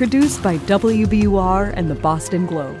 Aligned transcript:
Produced 0.00 0.42
by 0.42 0.56
WBUR 0.56 1.74
and 1.76 1.90
the 1.90 1.94
Boston 1.94 2.46
Globe. 2.46 2.80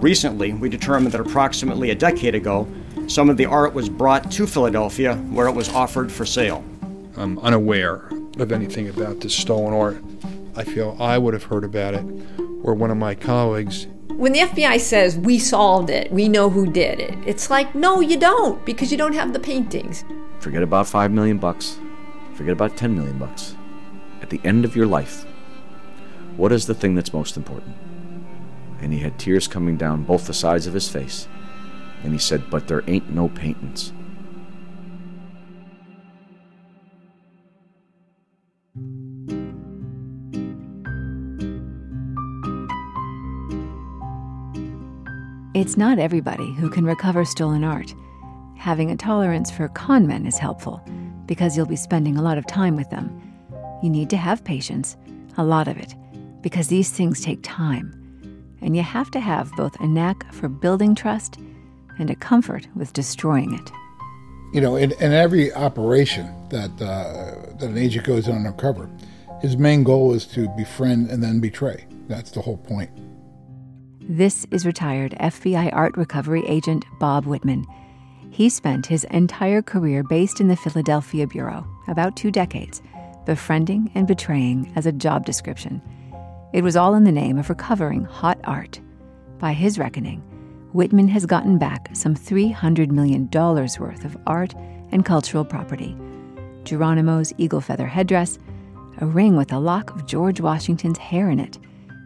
Recently, 0.00 0.52
we 0.52 0.68
determined 0.68 1.10
that 1.10 1.20
approximately 1.20 1.90
a 1.90 1.96
decade 1.96 2.36
ago, 2.36 2.68
some 3.08 3.30
of 3.30 3.36
the 3.36 3.46
art 3.46 3.74
was 3.74 3.88
brought 3.88 4.30
to 4.30 4.46
Philadelphia 4.46 5.16
where 5.16 5.48
it 5.48 5.56
was 5.56 5.68
offered 5.70 6.12
for 6.12 6.24
sale. 6.24 6.64
I'm 7.16 7.40
unaware 7.40 8.08
of 8.38 8.52
anything 8.52 8.90
about 8.90 9.18
this 9.18 9.34
stolen 9.34 9.74
art. 9.74 10.00
I 10.54 10.62
feel 10.62 10.96
I 11.00 11.18
would 11.18 11.34
have 11.34 11.42
heard 11.42 11.64
about 11.64 11.94
it, 11.94 12.04
or 12.62 12.74
one 12.74 12.92
of 12.92 12.96
my 12.96 13.16
colleagues. 13.16 13.88
When 14.16 14.32
the 14.32 14.40
FBI 14.40 14.78
says 14.80 15.16
we 15.16 15.38
solved 15.38 15.90
it, 15.90 16.12
we 16.12 16.28
know 16.28 16.50
who 16.50 16.70
did 16.70 17.00
it, 17.00 17.16
it's 17.26 17.50
like, 17.50 17.74
no, 17.74 18.00
you 18.00 18.18
don't, 18.18 18.64
because 18.64 18.92
you 18.92 18.98
don't 18.98 19.14
have 19.14 19.32
the 19.32 19.40
paintings. 19.40 20.04
Forget 20.38 20.62
about 20.62 20.86
5 20.86 21.10
million 21.10 21.38
bucks. 21.38 21.78
Forget 22.34 22.52
about 22.52 22.76
10 22.76 22.94
million 22.94 23.18
bucks. 23.18 23.56
At 24.20 24.30
the 24.30 24.40
end 24.44 24.64
of 24.64 24.76
your 24.76 24.86
life, 24.86 25.24
what 26.36 26.52
is 26.52 26.66
the 26.66 26.74
thing 26.74 26.94
that's 26.94 27.12
most 27.12 27.36
important? 27.36 27.76
And 28.80 28.92
he 28.92 28.98
had 29.00 29.18
tears 29.18 29.48
coming 29.48 29.76
down 29.76 30.04
both 30.04 30.26
the 30.26 30.34
sides 30.34 30.66
of 30.66 30.74
his 30.74 30.88
face. 30.88 31.28
And 32.02 32.12
he 32.12 32.18
said, 32.18 32.50
But 32.50 32.68
there 32.68 32.82
ain't 32.88 33.10
no 33.10 33.28
paintings. 33.28 33.92
It's 45.62 45.76
not 45.76 46.00
everybody 46.00 46.52
who 46.54 46.68
can 46.68 46.84
recover 46.84 47.24
stolen 47.24 47.62
art. 47.62 47.94
Having 48.56 48.90
a 48.90 48.96
tolerance 48.96 49.48
for 49.48 49.68
con 49.68 50.08
men 50.08 50.26
is 50.26 50.36
helpful 50.36 50.82
because 51.26 51.56
you'll 51.56 51.66
be 51.66 51.76
spending 51.76 52.16
a 52.16 52.20
lot 52.20 52.36
of 52.36 52.48
time 52.48 52.74
with 52.74 52.90
them. 52.90 53.22
You 53.80 53.88
need 53.88 54.10
to 54.10 54.16
have 54.16 54.42
patience, 54.42 54.96
a 55.36 55.44
lot 55.44 55.68
of 55.68 55.76
it, 55.76 55.94
because 56.40 56.66
these 56.66 56.90
things 56.90 57.20
take 57.20 57.38
time. 57.44 57.94
And 58.60 58.74
you 58.74 58.82
have 58.82 59.08
to 59.12 59.20
have 59.20 59.52
both 59.52 59.78
a 59.78 59.86
knack 59.86 60.32
for 60.32 60.48
building 60.48 60.96
trust 60.96 61.38
and 61.96 62.10
a 62.10 62.16
comfort 62.16 62.66
with 62.74 62.92
destroying 62.92 63.54
it. 63.54 63.70
You 64.52 64.62
know, 64.62 64.74
in, 64.74 64.90
in 65.00 65.12
every 65.12 65.52
operation 65.52 66.28
that, 66.48 66.72
uh, 66.82 67.54
that 67.58 67.68
an 67.70 67.78
agent 67.78 68.04
goes 68.04 68.28
undercover, 68.28 68.90
his 69.40 69.56
main 69.56 69.84
goal 69.84 70.12
is 70.12 70.26
to 70.34 70.48
befriend 70.56 71.08
and 71.08 71.22
then 71.22 71.38
betray. 71.38 71.86
That's 72.08 72.32
the 72.32 72.40
whole 72.40 72.58
point. 72.58 72.90
This 74.08 74.44
is 74.50 74.66
retired 74.66 75.14
FBI 75.20 75.70
art 75.72 75.96
recovery 75.96 76.42
agent 76.48 76.84
Bob 76.98 77.24
Wittman. 77.24 77.64
He 78.30 78.48
spent 78.48 78.84
his 78.84 79.04
entire 79.04 79.62
career 79.62 80.02
based 80.02 80.40
in 80.40 80.48
the 80.48 80.56
Philadelphia 80.56 81.24
Bureau, 81.28 81.64
about 81.86 82.16
two 82.16 82.32
decades, 82.32 82.82
befriending 83.26 83.92
and 83.94 84.08
betraying 84.08 84.72
as 84.74 84.86
a 84.86 84.92
job 84.92 85.24
description. 85.24 85.80
It 86.52 86.64
was 86.64 86.76
all 86.76 86.96
in 86.96 87.04
the 87.04 87.12
name 87.12 87.38
of 87.38 87.48
recovering 87.48 88.04
hot 88.04 88.40
art. 88.42 88.80
By 89.38 89.52
his 89.52 89.78
reckoning, 89.78 90.20
Wittman 90.74 91.08
has 91.10 91.24
gotten 91.24 91.56
back 91.56 91.88
some 91.92 92.16
$300 92.16 92.90
million 92.90 93.28
worth 93.32 94.04
of 94.04 94.16
art 94.26 94.52
and 94.90 95.04
cultural 95.04 95.44
property 95.44 95.96
Geronimo's 96.64 97.32
eagle 97.38 97.60
feather 97.60 97.86
headdress, 97.86 98.38
a 99.00 99.06
ring 99.06 99.36
with 99.36 99.52
a 99.52 99.58
lock 99.58 99.94
of 99.94 100.06
George 100.06 100.40
Washington's 100.40 100.98
hair 100.98 101.30
in 101.30 101.38
it, 101.38 101.58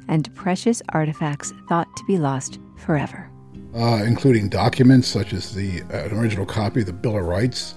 and 0.08 0.34
precious 0.34 0.82
artifacts 0.90 1.52
thought 1.68 1.88
to 1.96 2.04
be 2.04 2.18
lost 2.18 2.58
forever. 2.76 3.30
Uh, 3.74 4.02
including 4.06 4.48
documents 4.48 5.06
such 5.06 5.32
as 5.32 5.54
the 5.54 5.82
uh, 5.92 6.04
an 6.04 6.12
original 6.12 6.46
copy 6.46 6.80
of 6.80 6.86
the 6.86 6.92
Bill 6.92 7.18
of 7.18 7.26
Rights 7.26 7.74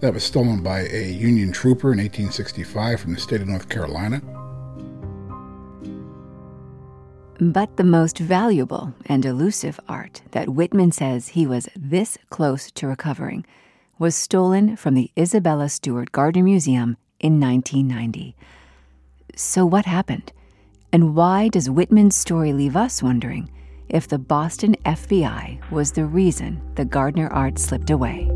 that 0.00 0.14
was 0.14 0.24
stolen 0.24 0.62
by 0.62 0.82
a 0.88 1.10
Union 1.10 1.52
trooper 1.52 1.92
in 1.92 1.98
1865 1.98 3.00
from 3.00 3.14
the 3.14 3.20
state 3.20 3.40
of 3.40 3.48
North 3.48 3.68
Carolina. 3.68 4.22
But 7.40 7.76
the 7.76 7.84
most 7.84 8.18
valuable 8.18 8.94
and 9.06 9.24
elusive 9.24 9.80
art 9.88 10.22
that 10.32 10.48
Wittman 10.48 10.92
says 10.92 11.28
he 11.28 11.46
was 11.46 11.68
this 11.74 12.18
close 12.28 12.70
to 12.72 12.86
recovering 12.86 13.46
was 13.98 14.14
stolen 14.14 14.76
from 14.76 14.94
the 14.94 15.10
Isabella 15.18 15.68
Stewart 15.68 16.12
Gardner 16.12 16.42
Museum 16.42 16.96
in 17.18 17.40
1990. 17.40 18.36
So, 19.34 19.64
what 19.64 19.86
happened? 19.86 20.32
And 20.92 21.14
why 21.14 21.46
does 21.46 21.68
Wittman's 21.68 22.16
story 22.16 22.52
leave 22.52 22.74
us 22.74 23.00
wondering 23.00 23.48
if 23.88 24.08
the 24.08 24.18
Boston 24.18 24.74
FBI 24.84 25.70
was 25.70 25.92
the 25.92 26.04
reason 26.04 26.60
the 26.74 26.84
Gardner 26.84 27.28
art 27.28 27.60
slipped 27.60 27.90
away? 27.90 28.26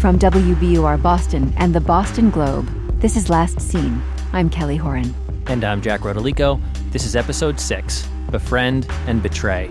From 0.00 0.18
WBUR 0.18 1.02
Boston 1.02 1.52
and 1.56 1.74
the 1.74 1.80
Boston 1.80 2.30
Globe, 2.30 2.68
this 3.00 3.16
is 3.16 3.28
Last 3.28 3.60
Seen. 3.60 4.00
I'm 4.34 4.48
Kelly 4.48 4.78
Horan. 4.78 5.14
And 5.48 5.62
I'm 5.62 5.82
Jack 5.82 6.00
Rodolico. 6.00 6.58
This 6.90 7.04
is 7.04 7.14
episode 7.14 7.60
six 7.60 8.08
Befriend 8.30 8.86
and 9.06 9.22
Betray. 9.22 9.70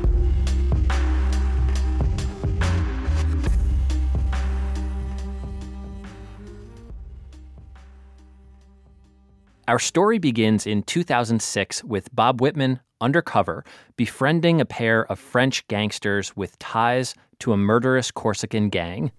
Our 9.68 9.80
story 9.80 10.20
begins 10.20 10.68
in 10.68 10.84
2006 10.84 11.84
with 11.84 12.14
Bob 12.14 12.40
Wittman 12.40 12.82
undercover 13.00 13.66
befriending 13.96 14.62
a 14.62 14.66
pair 14.66 15.12
of 15.12 15.18
French 15.18 15.68
gangsters 15.70 16.36
with 16.36 16.60
ties 16.60 17.16
to 17.40 17.52
a 17.52 17.58
murderous 17.58 18.12
Corsican 18.12 18.70
gang. 18.70 19.12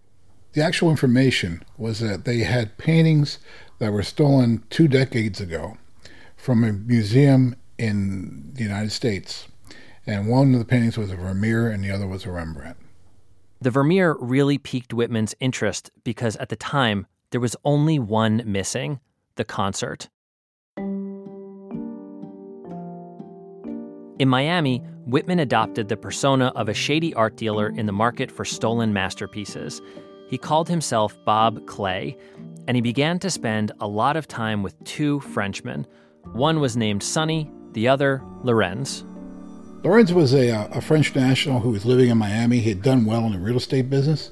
The 0.53 0.63
actual 0.63 0.91
information 0.91 1.65
was 1.79 1.99
that 2.01 2.27
they 2.27 2.41
had 2.41 2.77
paintings 2.77 3.39
that 3.83 3.93
were 3.93 4.05
stolen 4.05 4.63
two 4.71 4.87
decades 4.87 5.41
ago 5.41 5.77
from 6.37 6.63
a 6.63 6.73
museum 6.73 7.57
in 7.79 8.53
the 8.55 8.63
United 8.63 8.93
States. 8.93 9.49
And 10.07 10.29
one 10.29 10.53
of 10.53 10.61
the 10.61 10.65
paintings 10.65 10.97
was 10.97 11.11
a 11.11 11.17
Vermeer 11.17 11.69
and 11.69 11.83
the 11.83 11.91
other 11.91 12.07
was 12.07 12.25
a 12.25 12.31
Rembrandt. 12.31 12.77
The 13.61 13.73
Vermeer 13.73 14.17
really 14.21 14.57
piqued 14.57 14.93
Wittman's 14.93 15.35
interest 15.41 15.91
because 16.05 16.37
at 16.37 16.49
the 16.49 16.55
time 16.55 17.09
there 17.33 17.41
was 17.41 17.57
only 17.65 17.99
one 17.99 18.45
missing 18.47 19.01
the 19.35 19.45
concert. 19.45 20.09
In 24.21 24.29
Miami, 24.29 24.81
Wittman 25.09 25.41
adopted 25.41 25.89
the 25.89 25.97
persona 25.97 26.53
of 26.55 26.69
a 26.69 26.75
shady 26.75 27.13
art 27.15 27.37
dealer 27.37 27.71
in 27.71 27.87
the 27.87 27.93
market 27.93 28.31
for 28.31 28.45
stolen 28.45 28.93
masterpieces. 28.93 29.83
He 30.29 30.39
called 30.39 30.69
himself 30.69 31.19
Bob 31.25 31.67
Clay, 31.67 32.17
and 32.67 32.77
he 32.77 32.81
began 32.81 33.19
to 33.21 33.31
spend 33.31 33.73
a 33.81 33.87
lot 33.87 34.17
of 34.17 34.29
time 34.29 34.63
with 34.63 34.83
two 34.85 35.21
Frenchmen. 35.21 35.87
One 36.33 36.61
was 36.61 36.77
named 36.77 37.03
Sonny, 37.03 37.51
the 37.73 37.89
other, 37.89 38.23
Lorenz. 38.43 39.05
Lorenz 39.83 40.13
was 40.13 40.33
a, 40.33 40.51
a 40.73 40.81
French 40.81 41.15
national 41.15 41.61
who 41.61 41.71
was 41.71 41.85
living 41.85 42.09
in 42.09 42.19
Miami. 42.19 42.61
He 42.61 42.69
had 42.69 42.83
done 42.83 43.05
well 43.05 43.25
in 43.27 43.33
the 43.33 43.39
real 43.39 43.57
estate 43.57 43.91
business. 43.91 44.31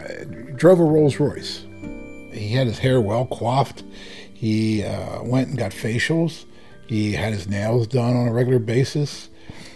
Uh, 0.00 0.24
drove 0.54 0.78
a 0.78 0.84
Rolls 0.84 1.18
Royce. 1.18 1.64
He 2.32 2.50
had 2.52 2.68
his 2.68 2.78
hair 2.78 3.00
well 3.00 3.26
coiffed. 3.26 3.82
He 4.32 4.84
uh, 4.84 5.22
went 5.24 5.48
and 5.48 5.58
got 5.58 5.72
facials. 5.72 6.44
He 6.86 7.12
had 7.12 7.32
his 7.32 7.48
nails 7.48 7.88
done 7.88 8.16
on 8.16 8.28
a 8.28 8.32
regular 8.32 8.60
basis. 8.60 9.30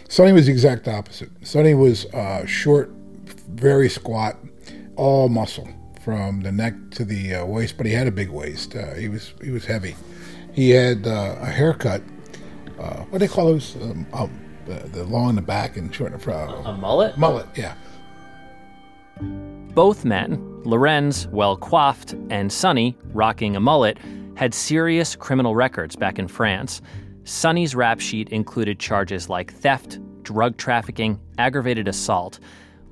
Sonny 0.09 0.33
was 0.33 0.47
the 0.47 0.53
exact 0.53 0.87
opposite. 0.87 1.31
Sonny 1.43 1.75
was 1.75 2.07
uh, 2.07 2.47
short, 2.47 2.91
very 3.49 3.89
squat, 3.89 4.37
all 4.95 5.29
muscle 5.29 5.69
from 6.05 6.41
the 6.41 6.53
neck 6.53 6.75
to 6.93 7.05
the 7.05 7.37
uh, 7.37 7.47
waist, 7.47 7.77
but 7.77 7.87
he 7.87 7.93
had 7.93 8.07
a 8.07 8.11
big 8.11 8.31
waist. 8.31 8.75
Uh, 8.75 8.95
he 8.95 9.09
was 9.09 9.35
he 9.43 9.51
was 9.51 9.65
heavy. 9.65 9.95
He 10.53 10.71
had 10.71 11.07
uh, 11.07 11.37
a 11.41 11.47
haircut. 11.47 12.03
Uh, 12.79 13.03
what 13.05 13.13
do 13.13 13.19
they 13.19 13.29
call 13.29 13.47
those? 13.47 13.77
Um, 13.77 14.07
um, 14.13 14.39
the, 14.67 14.75
the 14.89 15.05
long 15.05 15.31
in 15.31 15.37
the 15.37 15.43
back 15.43 15.77
and 15.77 15.95
short 15.95 16.13
in 16.13 16.19
the 16.19 16.23
front. 16.23 16.67
A 16.67 16.73
mullet. 16.73 17.17
Mullet, 17.19 17.47
yeah. 17.57 17.75
Both 19.21 20.05
men, 20.05 20.63
Lorenz, 20.65 21.27
well 21.29 21.57
coiffed, 21.57 22.15
and 22.31 22.53
Sonny, 22.53 22.97
rocking 23.13 23.57
a 23.57 23.61
mullet, 23.61 23.99
had 24.37 24.55
serious 24.55 25.17
criminal 25.17 25.55
records 25.55 25.97
back 25.97 26.19
in 26.19 26.29
France. 26.29 26.83
Sonny's 27.25 27.75
rap 27.75 28.01
sheet 28.01 28.29
included 28.31 28.79
charges 28.79 29.29
like 29.29 29.53
theft, 29.53 29.99
drug 30.23 30.57
trafficking, 30.57 31.21
aggravated 31.39 31.89
assault. 31.89 32.39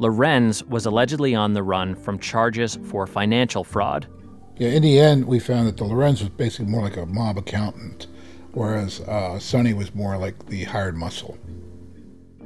Lorenz 0.01 0.65
was 0.65 0.87
allegedly 0.87 1.35
on 1.35 1.53
the 1.53 1.63
run 1.63 1.95
from 1.95 2.19
charges 2.19 2.79
for 2.85 3.07
financial 3.07 3.63
fraud. 3.63 4.07
Yeah, 4.57 4.71
in 4.71 4.83
the 4.83 4.99
end, 4.99 5.27
we 5.27 5.39
found 5.39 5.69
that 5.69 5.77
the 5.77 5.85
Lorenz 5.85 6.21
was 6.21 6.31
basically 6.31 6.73
more 6.73 6.81
like 6.81 6.97
a 6.97 7.05
mob 7.05 7.37
accountant, 7.37 8.07
whereas 8.53 9.01
uh, 9.03 9.39
Sonny 9.39 9.75
was 9.75 9.95
more 9.95 10.17
like 10.17 10.47
the 10.47 10.65
hired 10.65 10.97
muscle. 10.97 11.37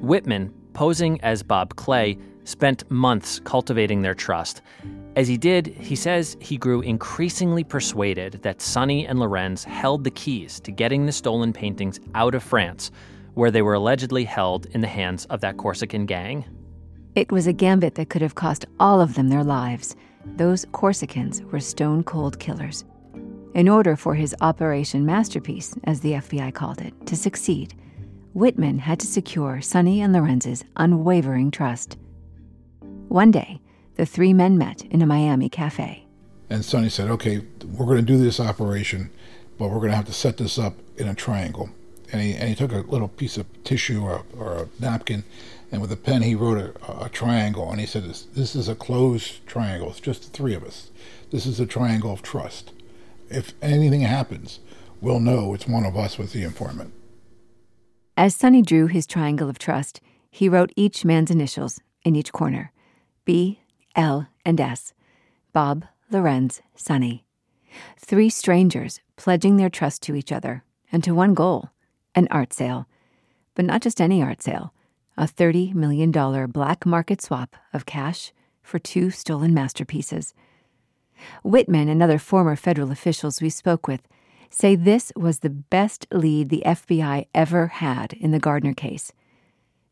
Wittman, 0.03 0.51
posing 0.73 1.21
as 1.21 1.45
Bob 1.45 1.77
Clay, 1.77 2.19
spent 2.43 2.91
months 2.91 3.39
cultivating 3.39 4.03
their 4.03 4.15
trust. 4.17 4.61
As 5.15 5.29
he 5.29 5.37
did, 5.37 5.69
he 5.69 5.95
says 5.95 6.37
he 6.41 6.57
grew 6.57 6.81
increasingly 6.81 7.63
persuaded 7.63 8.43
that 8.43 8.63
Sonny 8.63 9.07
and 9.07 9.21
Lorenz 9.21 9.63
held 9.63 10.03
the 10.03 10.11
keys 10.11 10.59
to 10.59 10.73
getting 10.73 11.07
the 11.07 11.13
stolen 11.13 11.53
paintings 11.53 12.01
out 12.17 12.35
of 12.35 12.43
France, 12.43 12.91
where 13.35 13.53
they 13.53 13.63
were 13.63 13.75
allegedly 13.75 14.25
held 14.25 14.67
in 14.67 14.81
the 14.81 14.89
hands 14.89 15.25
of 15.27 15.41
that 15.43 15.57
Corsican 15.57 16.05
gang. 16.05 16.45
It 17.15 17.31
was 17.31 17.47
a 17.47 17.53
gambit 17.53 17.95
that 17.95 18.09
could 18.09 18.23
have 18.23 18.35
cost 18.35 18.67
all 18.81 19.01
of 19.01 19.15
them 19.15 19.29
their 19.29 19.45
lives. 19.45 19.95
Those 20.37 20.65
Corsicans 20.67 21.49
were 21.53 21.61
stone 21.61 22.03
cold 22.03 22.41
killers. 22.41 22.85
In 23.55 23.69
order 23.69 23.95
for 23.95 24.17
his 24.17 24.35
Operation 24.41 25.07
Masterpiece, 25.07 25.77
as 25.85 26.01
the 26.01 26.15
FBI 26.15 26.53
called 26.53 26.81
it, 26.81 26.93
to 27.07 27.15
succeed, 27.15 27.75
Wittman 28.35 28.81
had 28.81 28.99
to 28.99 29.07
secure 29.07 29.61
Sonny 29.61 30.01
and 30.01 30.13
Lorenz's 30.13 30.65
unwavering 30.77 31.53
trust. 31.53 31.97
One 33.07 33.31
day, 33.31 33.61
the 33.95 34.07
three 34.07 34.33
men 34.33 34.59
met 34.59 34.83
in 34.87 35.01
a 35.01 35.07
Miami 35.07 35.49
cafe. 35.49 36.07
And 36.51 36.65
Sonny 36.65 36.89
said, 36.89 37.09
okay, 37.11 37.45
we're 37.65 37.87
going 37.87 38.05
to 38.05 38.13
do 38.13 38.19
this 38.19 38.41
operation, 38.41 39.11
but 39.57 39.69
we're 39.69 39.79
going 39.79 39.91
to 39.91 39.97
have 39.97 40.07
to 40.07 40.13
set 40.13 40.39
this 40.39 40.59
up 40.59 40.75
in 40.97 41.07
a 41.07 41.15
triangle. 41.15 41.71
And 42.13 42.21
he, 42.21 42.35
and 42.35 42.49
he 42.49 42.57
took 42.57 42.73
a 42.73 42.79
little 42.91 43.09
piece 43.09 43.37
of 43.37 43.47
tissue 43.63 44.03
or, 44.03 44.25
or 44.37 44.65
a 44.65 44.69
napkin, 44.83 45.23
and 45.75 45.83
with 45.83 45.91
a 45.91 45.97
pen 45.97 46.23
he 46.23 46.37
wrote 46.37 46.57
a, 46.57 47.05
a 47.05 47.09
triangle. 47.09 47.69
And 47.71 47.81
he 47.81 47.87
said, 47.87 48.05
this, 48.05 48.23
this 48.23 48.55
is 48.55 48.69
a 48.69 48.77
closed 48.77 49.45
triangle. 49.45 49.91
It's 49.91 49.99
just 49.99 50.23
the 50.23 50.31
three 50.31 50.55
of 50.55 50.63
us. 50.63 50.93
This 51.33 51.47
is 51.47 51.59
a 51.59 51.67
triangle 51.67 52.13
of 52.13 52.23
trust. 52.23 52.73
If 53.29 53.55
anything 53.61 54.03
happens, 54.03 54.61
we'll 55.01 55.19
know 55.19 55.53
it's 55.53 55.67
one 55.67 55.85
of 55.85 55.97
us 55.97 56.17
with 56.17 56.33
the 56.33 56.45
informant. 56.45 56.95
As 58.17 58.37
Sonny 58.37 58.63
drew 58.63 58.87
his 58.87 59.05
triangle 59.05 59.51
of 59.51 59.59
trust, 59.59 60.01
he 60.31 60.49
wrote 60.49 60.73
each 60.77 61.05
man's 61.05 61.33
initials 61.33 61.81
in 62.05 62.15
each 62.15 62.33
corner 62.33 62.71
B, 63.25 63.61
L, 63.97 64.29
and 64.45 64.61
S. 64.61 64.93
Bob, 65.53 65.87
Lorenz, 66.09 66.63
Sonny. 66.77 67.25
Three 67.99 68.31
strangers 68.31 69.01
pledging 69.17 69.57
their 69.57 69.71
trust 69.71 70.03
to 70.03 70.15
each 70.15 70.31
other 70.31 70.63
and 70.93 71.03
to 71.03 71.15
one 71.15 71.35
goal 71.35 71.71
an 72.15 72.29
art 72.31 72.53
sale. 72.53 72.87
But 73.57 73.65
not 73.65 73.83
just 73.83 74.01
any 74.01 74.23
art 74.23 74.41
sale, 74.41 74.73
a 75.17 75.25
$30 75.25 75.75
million 75.75 76.11
black 76.51 76.85
market 76.85 77.23
swap 77.23 77.57
of 77.73 77.87
cash 77.87 78.33
for 78.63 78.79
two 78.79 79.11
stolen 79.11 79.55
masterpieces. 79.55 80.35
Wittman 81.45 81.89
and 81.89 82.03
other 82.03 82.19
former 82.19 82.57
federal 82.57 82.91
officials 82.91 83.41
we 83.41 83.51
spoke 83.51 83.87
with 83.87 84.03
say 84.51 84.77
this 84.77 85.13
was 85.17 85.41
the 85.41 85.51
best 85.51 86.07
lead 86.13 86.49
the 86.49 86.63
FBI 86.65 87.27
ever 87.35 87.67
had 87.69 88.13
in 88.15 88.31
the 88.31 88.39
Gardner 88.39 88.75
case. 88.75 89.13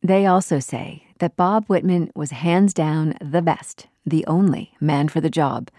They 0.03 0.27
also 0.27 0.59
say 0.59 1.07
that 1.19 1.37
Bob 1.37 1.69
Wittman 1.69 2.11
was 2.17 2.33
hands 2.33 2.75
down 2.75 3.15
the 3.21 3.43
best, 3.43 3.87
the 4.05 4.27
only 4.27 4.75
man 4.81 5.09
for 5.09 5.21
the 5.21 5.31
job. 5.31 5.71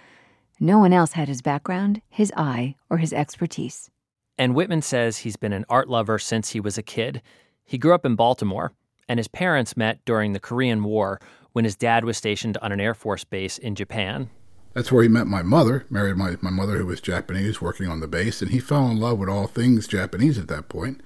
No 0.60 0.80
one 0.80 0.94
else 0.94 1.14
had 1.14 1.28
his 1.28 1.42
background, 1.42 2.02
his 2.10 2.32
eye, 2.38 2.76
or 2.90 2.98
his 2.98 3.12
expertise. 3.12 3.90
And 4.38 4.56
Wittman 4.56 4.84
says 4.84 5.20
he's 5.20 5.36
been 5.36 5.54
an 5.54 5.66
art 5.70 5.90
lover 5.90 6.18
since 6.18 6.52
he 6.52 6.60
was 6.60 6.78
a 6.78 6.84
kid. 6.84 7.22
He 7.66 7.78
grew 7.78 7.94
up 7.94 8.06
in 8.06 8.16
Baltimore, 8.16 8.74
and 9.08 9.20
his 9.20 9.28
parents 9.28 9.78
met 9.78 10.04
during 10.06 10.34
the 10.34 10.40
Korean 10.40 10.84
War 10.84 11.20
when 11.52 11.66
his 11.66 11.76
dad 11.76 12.06
was 12.06 12.18
stationed 12.18 12.58
on 12.58 12.72
an 12.72 12.80
Air 12.80 12.94
Force 12.94 13.24
base 13.24 13.58
in 13.58 13.76
Japan. 13.76 14.30
That's 14.74 14.92
where 14.92 15.04
he 15.04 15.10
met 15.10 15.28
my 15.28 15.44
mother, 15.44 15.86
married 15.90 16.18
my, 16.18 16.36
my 16.42 16.50
mother, 16.50 16.78
who 16.78 16.88
was 16.88 17.00
Japanese, 17.00 17.62
working 17.62 17.88
on 17.88 18.00
the 18.00 18.08
base, 18.08 18.42
and 18.42 18.50
he 18.50 18.60
fell 18.60 18.90
in 18.90 19.00
love 19.00 19.20
with 19.20 19.30
all 19.30 19.46
things 19.46 19.88
Japanese 19.88 20.40
at 20.40 20.48
that 20.48 20.68
point. 20.68 21.02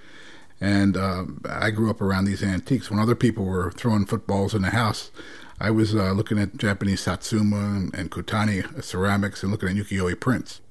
And 0.61 0.95
uh, 0.95 1.25
I 1.47 1.69
grew 1.71 1.89
up 1.89 2.01
around 2.01 2.25
these 2.25 2.41
antiques. 2.41 2.89
When 2.89 2.99
other 2.99 3.13
people 3.13 3.45
were 3.45 3.71
throwing 3.71 4.05
footballs 4.05 4.55
in 4.55 4.61
the 4.61 4.69
house, 4.69 5.11
I 5.59 5.69
was 5.71 5.93
uh, 5.93 6.13
looking 6.13 6.39
at 6.39 6.57
Japanese 6.57 7.01
Satsuma 7.01 7.57
and, 7.57 7.93
and 7.93 8.09
Kutani 8.09 8.81
ceramics 8.83 9.43
and 9.43 9.51
looking 9.51 9.69
at 9.69 9.75
ukiyo-e 9.75 10.15
prints. 10.15 10.61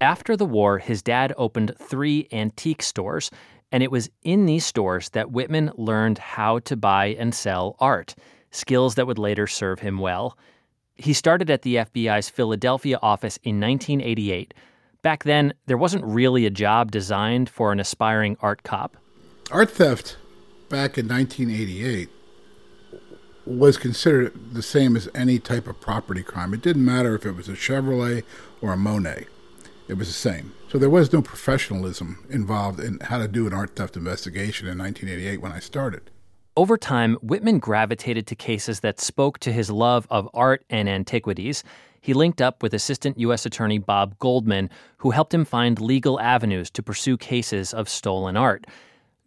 After 0.00 0.36
the 0.36 0.46
war, 0.46 0.78
his 0.78 1.02
dad 1.02 1.34
opened 1.36 1.74
three 1.76 2.28
antique 2.32 2.82
stores, 2.82 3.30
and 3.72 3.82
it 3.82 3.90
was 3.90 4.10
in 4.22 4.46
these 4.46 4.64
stores 4.64 5.10
that 5.10 5.28
Wittman 5.28 5.72
learned 5.76 6.18
how 6.18 6.58
to 6.60 6.76
buy 6.76 7.06
and 7.18 7.34
sell 7.34 7.76
art, 7.78 8.14
skills 8.50 8.94
that 8.94 9.06
would 9.06 9.18
later 9.18 9.46
serve 9.46 9.80
him 9.80 9.98
well. 9.98 10.38
He 10.94 11.12
started 11.12 11.50
at 11.50 11.62
the 11.62 11.76
FBI's 11.76 12.28
Philadelphia 12.28 12.98
office 13.02 13.38
in 13.42 13.60
1988. 13.60 14.54
Back 15.02 15.24
then, 15.24 15.54
there 15.66 15.76
wasn't 15.76 16.04
really 16.04 16.44
a 16.44 16.50
job 16.50 16.90
designed 16.90 17.48
for 17.48 17.70
an 17.70 17.78
aspiring 17.78 18.36
art 18.40 18.62
cop. 18.62 18.96
Art 19.50 19.70
theft 19.70 20.16
back 20.68 20.98
in 20.98 21.06
1988 21.08 22.08
was 23.46 23.78
considered 23.78 24.32
the 24.52 24.62
same 24.62 24.96
as 24.96 25.08
any 25.14 25.38
type 25.38 25.66
of 25.66 25.80
property 25.80 26.22
crime. 26.22 26.52
It 26.52 26.60
didn't 26.60 26.84
matter 26.84 27.14
if 27.14 27.24
it 27.24 27.32
was 27.32 27.48
a 27.48 27.52
Chevrolet 27.52 28.24
or 28.60 28.72
a 28.72 28.76
Monet, 28.76 29.26
it 29.86 29.94
was 29.94 30.08
the 30.08 30.14
same. 30.14 30.52
So 30.70 30.76
there 30.76 30.90
was 30.90 31.14
no 31.14 31.22
professionalism 31.22 32.26
involved 32.28 32.78
in 32.78 33.00
how 33.00 33.16
to 33.16 33.26
do 33.26 33.46
an 33.46 33.54
art 33.54 33.74
theft 33.74 33.96
investigation 33.96 34.68
in 34.68 34.76
1988 34.76 35.40
when 35.40 35.50
I 35.50 35.60
started. 35.60 36.10
Over 36.58 36.76
time, 36.76 37.16
Wittman 37.24 37.58
gravitated 37.58 38.26
to 38.26 38.34
cases 38.34 38.80
that 38.80 39.00
spoke 39.00 39.38
to 39.38 39.52
his 39.52 39.70
love 39.70 40.06
of 40.10 40.28
art 40.34 40.66
and 40.68 40.86
antiquities. 40.86 41.64
He 42.02 42.12
linked 42.12 42.42
up 42.42 42.62
with 42.62 42.74
Assistant 42.74 43.18
U.S. 43.18 43.46
Attorney 43.46 43.78
Bob 43.78 44.18
Goldman, 44.18 44.68
who 44.98 45.10
helped 45.10 45.32
him 45.32 45.46
find 45.46 45.80
legal 45.80 46.20
avenues 46.20 46.68
to 46.72 46.82
pursue 46.82 47.16
cases 47.16 47.72
of 47.72 47.88
stolen 47.88 48.36
art. 48.36 48.66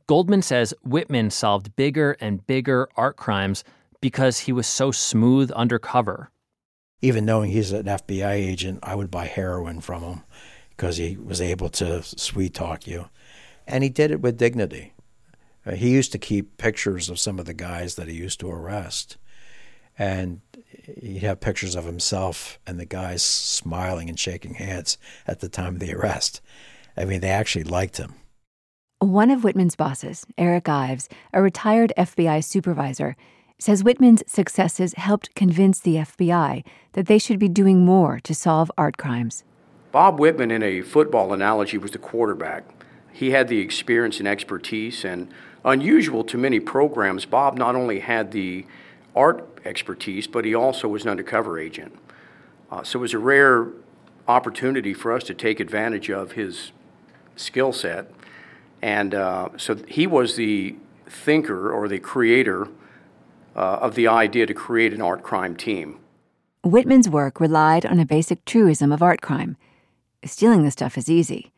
Goldman 0.05 0.43
says 0.43 0.75
Wittman 0.87 1.31
solved 1.31 1.75
bigger 1.75 2.17
and 2.19 2.45
bigger 2.45 2.87
art 2.95 3.15
crimes 3.17 3.63
because 3.99 4.41
he 4.41 4.51
was 4.51 4.67
so 4.67 4.91
smooth 4.91 5.49
undercover. 5.51 6.29
Even 7.01 7.25
knowing 7.25 7.49
he's 7.49 7.71
an 7.71 7.85
FBI 7.85 8.33
agent, 8.33 8.79
I 8.83 8.93
would 8.93 9.09
buy 9.09 9.25
heroin 9.25 9.81
from 9.81 10.03
him 10.03 10.23
because 10.71 10.97
he 10.97 11.17
was 11.17 11.41
able 11.41 11.69
to 11.69 12.03
sweet 12.03 12.53
talk 12.53 12.87
you. 12.87 13.09
And 13.67 13.83
he 13.83 13.89
did 13.89 14.11
it 14.11 14.21
with 14.21 14.37
dignity. 14.37 14.93
Uh, 15.65 15.73
he 15.73 15.91
used 15.91 16.11
to 16.11 16.17
keep 16.17 16.57
pictures 16.57 17.09
of 17.09 17.19
some 17.19 17.39
of 17.39 17.45
the 17.45 17.53
guys 17.53 17.95
that 17.95 18.07
he 18.07 18.15
used 18.15 18.39
to 18.39 18.49
arrest. 18.49 19.17
And 19.97 20.41
he'd 20.99 21.19
have 21.19 21.39
pictures 21.39 21.75
of 21.75 21.85
himself 21.85 22.59
and 22.65 22.79
the 22.79 22.85
guys 22.85 23.21
smiling 23.21 24.09
and 24.09 24.19
shaking 24.19 24.55
hands 24.55 24.97
at 25.27 25.39
the 25.39 25.49
time 25.49 25.75
of 25.75 25.79
the 25.79 25.93
arrest. 25.93 26.41
I 26.97 27.05
mean, 27.05 27.21
they 27.21 27.29
actually 27.29 27.63
liked 27.63 27.97
him. 27.97 28.15
One 28.99 29.31
of 29.31 29.41
Wittman's 29.41 29.75
bosses, 29.75 30.25
Eric 30.37 30.69
Ives, 30.69 31.09
a 31.33 31.41
retired 31.41 31.91
FBI 31.97 32.43
supervisor, 32.43 33.15
says 33.57 33.83
Wittman's 33.83 34.23
successes 34.31 34.93
helped 34.93 35.33
convince 35.35 35.79
the 35.79 35.95
FBI 35.95 36.63
that 36.93 37.05
they 37.07 37.17
should 37.17 37.39
be 37.39 37.49
doing 37.49 37.85
more 37.85 38.19
to 38.19 38.33
solve 38.33 38.71
art 38.77 38.97
crimes. 38.97 39.43
Bob 39.91 40.19
Wittman, 40.19 40.51
in 40.51 40.63
a 40.63 40.81
football 40.81 41.33
analogy, 41.33 41.77
was 41.77 41.91
the 41.91 41.97
quarterback. 41.97 42.63
He 43.11 43.31
had 43.31 43.49
the 43.49 43.59
experience 43.59 44.19
and 44.19 44.27
expertise, 44.27 45.03
and 45.03 45.27
unusual 45.65 46.23
to 46.25 46.37
many 46.37 46.59
programs, 46.59 47.25
Bob 47.25 47.57
not 47.57 47.75
only 47.75 47.99
had 47.99 48.31
the 48.31 48.65
art 49.15 49.59
expertise, 49.65 50.27
but 50.27 50.45
he 50.45 50.55
also 50.55 50.87
was 50.87 51.03
an 51.03 51.09
undercover 51.09 51.59
agent. 51.59 51.97
Uh, 52.71 52.83
so 52.83 52.99
it 52.99 53.01
was 53.01 53.13
a 53.13 53.19
rare 53.19 53.67
opportunity 54.27 54.93
for 54.93 55.11
us 55.11 55.23
to 55.25 55.33
take 55.33 55.59
advantage 55.59 56.09
of 56.09 56.33
his 56.33 56.71
skill 57.35 57.73
set. 57.73 58.09
And 58.81 59.13
uh, 59.13 59.49
so 59.57 59.75
he 59.87 60.07
was 60.07 60.37
the 60.37 60.75
thinker 61.05 61.71
or 61.71 61.89
the 61.89 61.99
creator 61.99 62.69
uh, 63.55 63.59
of 63.59 63.95
the 63.95 64.07
idea 64.07 64.45
to 64.45 64.53
create 64.53 64.93
an 64.93 65.01
art 65.01 65.21
crime 65.21 65.57
team. 65.57 65.99
Wittman's 66.65 67.09
work 67.09 67.41
relied 67.41 67.85
on 67.85 67.99
a 67.99 68.05
basic 68.05 68.45
truism 68.45 68.93
of 68.93 69.03
art 69.03 69.21
crime 69.21 69.57
stealing 70.25 70.63
the 70.63 70.71
stuff 70.71 70.97
is 70.97 71.09
easy, 71.09 71.51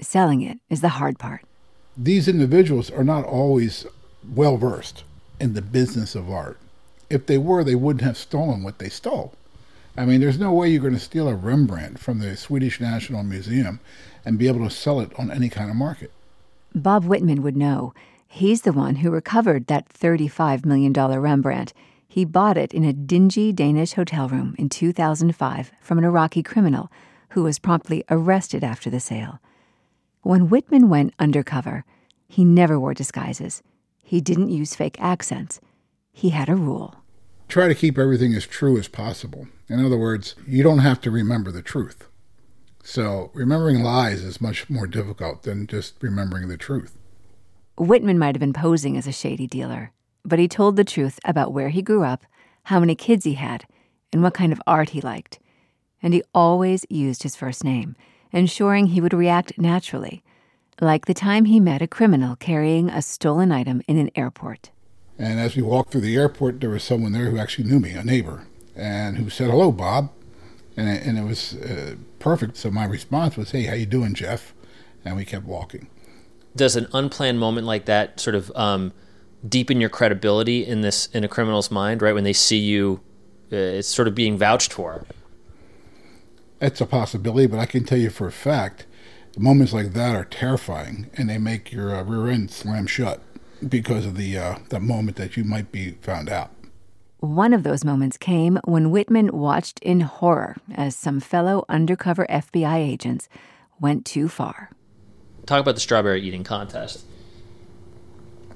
selling 0.00 0.42
it 0.42 0.58
is 0.68 0.80
the 0.80 0.88
hard 0.90 1.18
part 1.18 1.42
these 1.96 2.28
individuals 2.28 2.90
are 2.90 3.04
not 3.04 3.24
always 3.24 3.86
well 4.34 4.56
versed 4.56 5.04
in 5.38 5.54
the 5.54 5.62
business 5.62 6.14
of 6.14 6.30
art. 6.30 6.58
If 7.08 7.26
they 7.26 7.38
were, 7.38 7.64
they 7.64 7.74
wouldn't 7.74 8.04
have 8.04 8.16
stolen 8.16 8.62
what 8.62 8.78
they 8.78 8.88
stole. 8.88 9.34
I 9.96 10.04
mean, 10.04 10.20
there's 10.20 10.38
no 10.38 10.52
way 10.52 10.70
you're 10.70 10.80
going 10.80 10.94
to 10.94 11.00
steal 11.00 11.28
a 11.28 11.34
Rembrandt 11.34 11.98
from 11.98 12.20
the 12.20 12.36
Swedish 12.36 12.80
National 12.80 13.22
Museum 13.22 13.80
and 14.24 14.38
be 14.38 14.48
able 14.48 14.66
to 14.66 14.74
sell 14.74 15.00
it 15.00 15.12
on 15.18 15.30
any 15.30 15.48
kind 15.48 15.68
of 15.68 15.76
market. 15.76 16.12
Bob 16.74 17.04
Wittman 17.04 17.40
would 17.40 17.56
know. 17.56 17.92
He's 18.26 18.62
the 18.62 18.72
one 18.72 18.96
who 18.96 19.10
recovered 19.10 19.66
that 19.66 19.88
$35 19.88 20.64
million 20.64 20.92
Rembrandt. 20.92 21.72
He 22.06 22.24
bought 22.24 22.56
it 22.56 22.72
in 22.72 22.84
a 22.84 22.92
dingy 22.92 23.52
Danish 23.52 23.94
hotel 23.94 24.28
room 24.28 24.54
in 24.56 24.68
2005 24.68 25.72
from 25.80 25.98
an 25.98 26.04
Iraqi 26.04 26.42
criminal 26.42 26.90
who 27.30 27.42
was 27.42 27.58
promptly 27.58 28.04
arrested 28.10 28.62
after 28.64 28.90
the 28.90 29.00
sale. 29.00 29.38
When 30.22 30.48
Wittman 30.48 30.88
went 30.88 31.14
undercover, 31.18 31.84
he 32.28 32.44
never 32.44 32.78
wore 32.78 32.94
disguises. 32.94 33.62
He 34.02 34.20
didn't 34.20 34.50
use 34.50 34.74
fake 34.74 35.00
accents. 35.00 35.60
He 36.12 36.30
had 36.30 36.48
a 36.48 36.56
rule 36.56 37.00
try 37.50 37.68
to 37.68 37.74
keep 37.74 37.98
everything 37.98 38.32
as 38.34 38.46
true 38.46 38.78
as 38.78 38.88
possible. 38.88 39.48
In 39.68 39.84
other 39.84 39.98
words, 39.98 40.34
you 40.46 40.62
don't 40.62 40.78
have 40.78 41.00
to 41.02 41.10
remember 41.10 41.50
the 41.50 41.62
truth. 41.62 42.06
So, 42.82 43.30
remembering 43.34 43.82
lies 43.82 44.22
is 44.22 44.40
much 44.40 44.70
more 44.70 44.86
difficult 44.86 45.42
than 45.42 45.66
just 45.66 45.94
remembering 46.00 46.48
the 46.48 46.56
truth. 46.56 46.96
Wittman 47.76 48.16
might 48.16 48.34
have 48.34 48.40
been 48.40 48.52
posing 48.52 48.96
as 48.96 49.06
a 49.06 49.12
shady 49.12 49.46
dealer, 49.46 49.92
but 50.24 50.38
he 50.38 50.48
told 50.48 50.76
the 50.76 50.84
truth 50.84 51.18
about 51.24 51.52
where 51.52 51.70
he 51.70 51.82
grew 51.82 52.04
up, 52.04 52.24
how 52.64 52.80
many 52.80 52.94
kids 52.94 53.24
he 53.24 53.34
had, 53.34 53.64
and 54.12 54.22
what 54.22 54.34
kind 54.34 54.52
of 54.52 54.62
art 54.66 54.90
he 54.90 55.00
liked. 55.00 55.39
And 56.02 56.14
he 56.14 56.22
always 56.34 56.86
used 56.88 57.22
his 57.22 57.36
first 57.36 57.64
name, 57.64 57.96
ensuring 58.32 58.86
he 58.86 59.00
would 59.00 59.12
react 59.12 59.58
naturally, 59.58 60.22
like 60.80 61.06
the 61.06 61.14
time 61.14 61.44
he 61.44 61.60
met 61.60 61.82
a 61.82 61.86
criminal 61.86 62.36
carrying 62.36 62.88
a 62.88 63.02
stolen 63.02 63.52
item 63.52 63.82
in 63.86 63.98
an 63.98 64.10
airport. 64.14 64.70
And 65.18 65.38
as 65.38 65.54
we 65.54 65.62
walked 65.62 65.92
through 65.92 66.00
the 66.00 66.16
airport, 66.16 66.60
there 66.60 66.70
was 66.70 66.82
someone 66.82 67.12
there 67.12 67.30
who 67.30 67.38
actually 67.38 67.68
knew 67.68 67.78
me, 67.78 67.92
a 67.92 68.02
neighbor, 68.02 68.46
and 68.74 69.18
who 69.18 69.28
said, 69.28 69.50
"Hello, 69.50 69.70
Bob," 69.70 70.10
and 70.78 70.88
it, 70.88 71.02
and 71.04 71.18
it 71.18 71.24
was 71.24 71.54
uh, 71.56 71.96
perfect. 72.18 72.56
So 72.56 72.70
my 72.70 72.86
response 72.86 73.36
was, 73.36 73.50
"Hey, 73.50 73.64
how 73.64 73.74
you 73.74 73.84
doing, 73.84 74.14
Jeff?" 74.14 74.54
And 75.04 75.16
we 75.16 75.26
kept 75.26 75.44
walking. 75.44 75.88
Does 76.56 76.76
an 76.76 76.86
unplanned 76.94 77.38
moment 77.38 77.66
like 77.66 77.84
that 77.84 78.18
sort 78.18 78.34
of 78.34 78.50
um, 78.54 78.92
deepen 79.46 79.80
your 79.80 79.90
credibility 79.90 80.66
in 80.66 80.80
this 80.80 81.06
in 81.12 81.22
a 81.22 81.28
criminal's 81.28 81.70
mind? 81.70 82.00
Right 82.00 82.14
when 82.14 82.24
they 82.24 82.32
see 82.32 82.58
you, 82.58 83.00
uh, 83.52 83.56
it's 83.56 83.88
sort 83.88 84.08
of 84.08 84.14
being 84.14 84.38
vouched 84.38 84.72
for. 84.72 85.04
It's 86.60 86.80
a 86.80 86.86
possibility, 86.86 87.46
but 87.46 87.58
I 87.58 87.66
can 87.66 87.84
tell 87.84 87.98
you 87.98 88.10
for 88.10 88.26
a 88.26 88.32
fact, 88.32 88.86
moments 89.38 89.72
like 89.72 89.92
that 89.94 90.14
are 90.14 90.24
terrifying, 90.24 91.10
and 91.14 91.30
they 91.30 91.38
make 91.38 91.72
your 91.72 91.94
uh, 91.94 92.02
rear 92.02 92.28
end 92.30 92.50
slam 92.50 92.86
shut 92.86 93.20
because 93.66 94.06
of 94.06 94.16
the 94.16 94.36
uh, 94.36 94.58
the 94.68 94.80
moment 94.80 95.16
that 95.16 95.36
you 95.36 95.44
might 95.44 95.72
be 95.72 95.92
found 96.02 96.28
out. 96.28 96.50
One 97.20 97.52
of 97.52 97.62
those 97.62 97.84
moments 97.84 98.16
came 98.16 98.58
when 98.64 98.92
Wittman 98.92 99.30
watched 99.32 99.78
in 99.80 100.00
horror 100.00 100.56
as 100.74 100.96
some 100.96 101.20
fellow 101.20 101.64
undercover 101.68 102.26
FBI 102.30 102.76
agents 102.76 103.28
went 103.78 104.06
too 104.06 104.28
far. 104.28 104.70
Talk 105.44 105.60
about 105.60 105.74
the 105.74 105.80
strawberry 105.80 106.22
eating 106.22 106.44
contest. 106.44 107.04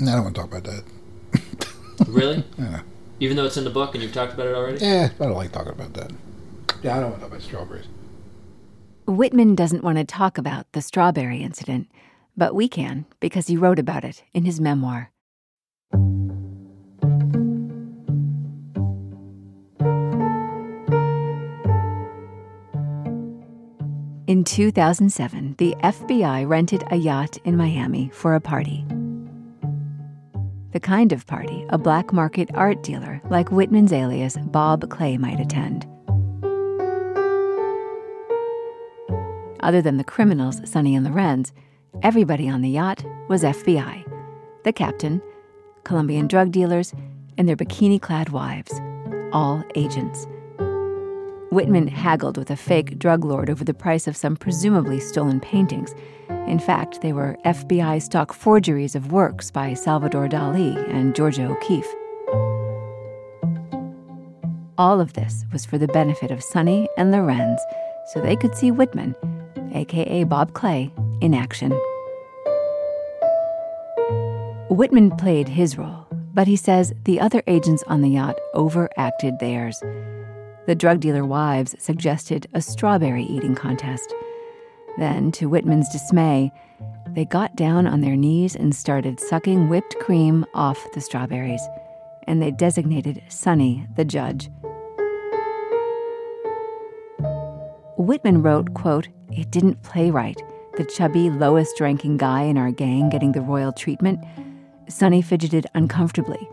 No, 0.01 0.13
I 0.13 0.15
don't 0.15 0.25
want 0.25 0.37
to 0.37 0.41
talk 0.43 0.51
about 0.51 0.65
that. 0.65 2.07
really? 2.09 2.45
Yeah. 2.59 2.81
Even 3.21 3.37
though 3.37 3.45
it's 3.45 3.57
in 3.57 3.65
the 3.65 3.71
book 3.71 3.95
and 3.95 4.03
you've 4.03 4.13
talked 4.13 4.33
about 4.35 4.47
it 4.47 4.55
already? 4.55 4.85
Yeah, 4.85 5.11
I 5.21 5.25
don't 5.25 5.35
like 5.35 5.53
talking 5.53 5.73
about 5.73 5.93
that. 5.95 6.11
Yeah, 6.83 6.97
I 6.97 7.01
don't 7.01 7.11
want 7.11 7.17
to 7.17 7.21
talk 7.21 7.31
about 7.33 7.43
strawberries. 7.43 7.87
Wittman 9.07 9.55
doesn't 9.55 9.85
want 9.85 9.99
to 9.99 10.05
talk 10.05 10.39
about 10.39 10.71
the 10.73 10.83
strawberry 10.83 11.43
incident 11.43 11.89
but 12.37 12.55
we 12.55 12.69
can 12.69 13.07
because 13.21 13.47
he 13.47 13.57
wrote 13.57 13.79
about 13.79 14.05
it 14.05 14.23
in 14.33 14.45
his 14.45 14.61
memoir. 14.61 15.11
In 24.27 24.43
2007, 24.43 25.55
the 25.59 25.77
FBI 25.83 26.49
rented 26.49 26.83
a 26.91 26.97
yacht 26.97 27.37
in 27.45 27.57
Miami 27.57 28.11
for 28.13 28.35
a 28.35 28.41
party. 28.41 28.85
The 30.73 30.81
kind 30.81 31.13
of 31.13 31.27
party 31.27 31.65
a 31.69 31.79
black 31.79 32.13
market 32.13 32.51
art 32.55 32.83
dealer 32.83 33.21
like 33.31 33.51
Wittman's 33.51 33.93
alias 33.93 34.37
Bob 34.47 34.89
Clay 34.91 35.17
might 35.17 35.39
attend. 35.39 35.87
Other 39.65 39.83
than 39.83 39.97
the 39.97 40.05
criminals, 40.05 40.61
Sonny 40.71 40.95
and 40.95 41.05
Lorenz, 41.05 41.53
Everybody 42.03 42.49
on 42.49 42.61
the 42.61 42.71
yacht 42.71 43.05
was 43.29 43.43
FBI 43.43 44.05
the 44.65 44.73
captain, 44.73 45.21
Colombian 45.85 46.27
drug 46.27 46.51
dealers, 46.51 46.95
and 47.37 47.47
their 47.47 47.57
bikini 47.57 48.01
clad 48.01 48.31
wives, 48.31 48.73
all 49.31 49.63
agents. 49.75 50.27
Wittman 51.53 51.87
haggled 51.87 52.39
with 52.39 52.51
a 52.51 52.57
fake 52.57 52.99
drug 52.99 53.27
lord 53.27 53.51
over 53.51 53.63
the 53.63 53.75
price 53.75 54.07
of 54.07 54.17
some 54.17 54.37
presumably 54.37 54.99
stolen 55.01 55.39
paintings. 55.39 55.95
In 56.47 56.59
fact, 56.59 57.03
they 57.03 57.13
were 57.13 57.37
FBI 57.45 58.01
stock 58.01 58.33
forgeries 58.33 58.95
of 58.95 59.13
works 59.13 59.51
by 59.51 59.75
Salvador 59.75 60.29
Dali 60.29 60.77
and 60.91 61.15
Georgia 61.15 61.45
O'Keeffe. 61.45 61.95
All 64.79 64.99
of 64.99 65.13
this 65.13 65.45
was 65.53 65.67
for 65.67 65.77
the 65.77 65.89
benefit 65.89 66.31
of 66.31 66.43
Sonny 66.43 66.89
and 66.97 67.13
Lorenz 67.13 67.61
so 68.13 68.21
they 68.21 68.37
could 68.37 68.55
see 68.55 68.71
Wittman, 68.71 69.15
aka 69.75 70.25
Bob 70.25 70.55
Clay, 70.55 70.93
in 71.21 71.35
action. 71.35 71.71
Wittman 74.71 75.17
played 75.19 75.49
his 75.49 75.79
role, 75.79 76.07
but 76.33 76.47
he 76.47 76.57
says 76.57 76.93
the 77.05 77.21
other 77.21 77.43
agents 77.47 77.85
on 77.87 78.01
the 78.01 78.11
yacht 78.11 78.37
overacted 78.55 79.39
theirs. 79.39 79.81
The 80.67 80.75
drug 80.75 81.01
dealer 81.01 81.25
wives 81.25 81.77
suggested 81.79 82.47
a 82.55 82.61
strawberry 82.61 83.25
eating 83.25 83.55
contest. 83.55 84.15
Then, 84.99 85.31
to 85.33 85.49
Wittman's 85.49 85.91
dismay, 85.91 86.51
they 87.11 87.25
got 87.25 87.55
down 87.57 87.87
on 87.87 88.01
their 88.01 88.17
knees 88.17 88.57
and 88.57 88.75
started 88.75 89.21
sucking 89.21 89.69
whipped 89.69 89.97
cream 90.01 90.45
off 90.55 90.85
the 90.95 91.01
strawberries, 91.01 91.63
and 92.27 92.41
they 92.41 92.51
designated 92.51 93.23
Sonny 93.29 93.87
the 93.97 94.05
judge. 94.05 94.51
Wittman 97.99 98.45
wrote, 98.45 98.75
quote, 98.75 99.09
It 99.37 99.51
didn't 99.51 99.83
play 99.83 100.11
right 100.11 100.41
the 100.77 100.85
chubby, 100.85 101.31
lowest 101.31 101.81
ranking 101.81 102.17
guy 102.17 102.43
in 102.43 102.59
our 102.59 102.73
gang 102.73 103.09
getting 103.09 103.33
the 103.33 103.41
royal 103.41 103.73
treatment, 103.73 104.19
Sonny 104.89 105.23
fidgeted 105.23 105.67
uncomfortably. 105.75 106.49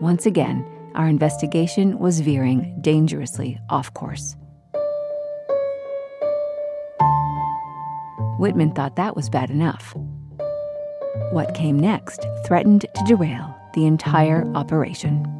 Once 0.00 0.24
again, 0.24 0.66
our 0.94 1.06
investigation 1.06 1.98
was 1.98 2.20
veering 2.20 2.78
dangerously 2.80 3.58
off 3.68 3.92
course. 3.92 4.36
Wittman 8.38 8.74
thought 8.74 8.96
that 8.96 9.14
was 9.14 9.28
bad 9.28 9.50
enough. 9.50 9.94
What 11.32 11.54
came 11.54 11.78
next 11.78 12.26
threatened 12.46 12.86
to 12.94 13.04
derail 13.04 13.54
the 13.74 13.84
entire 13.84 14.50
operation. 14.54 15.39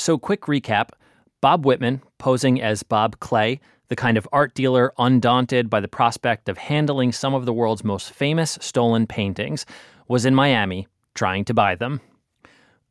So, 0.00 0.16
quick 0.16 0.42
recap 0.42 0.88
Bob 1.42 1.66
Wittman, 1.66 2.00
posing 2.16 2.62
as 2.62 2.82
Bob 2.82 3.20
Clay, 3.20 3.60
the 3.88 3.96
kind 3.96 4.16
of 4.16 4.26
art 4.32 4.54
dealer 4.54 4.94
undaunted 4.98 5.68
by 5.68 5.80
the 5.80 5.88
prospect 5.88 6.48
of 6.48 6.56
handling 6.56 7.12
some 7.12 7.34
of 7.34 7.44
the 7.44 7.52
world's 7.52 7.84
most 7.84 8.10
famous 8.10 8.56
stolen 8.62 9.06
paintings, 9.06 9.66
was 10.08 10.24
in 10.24 10.34
Miami 10.34 10.88
trying 11.14 11.44
to 11.44 11.52
buy 11.52 11.74
them. 11.74 12.00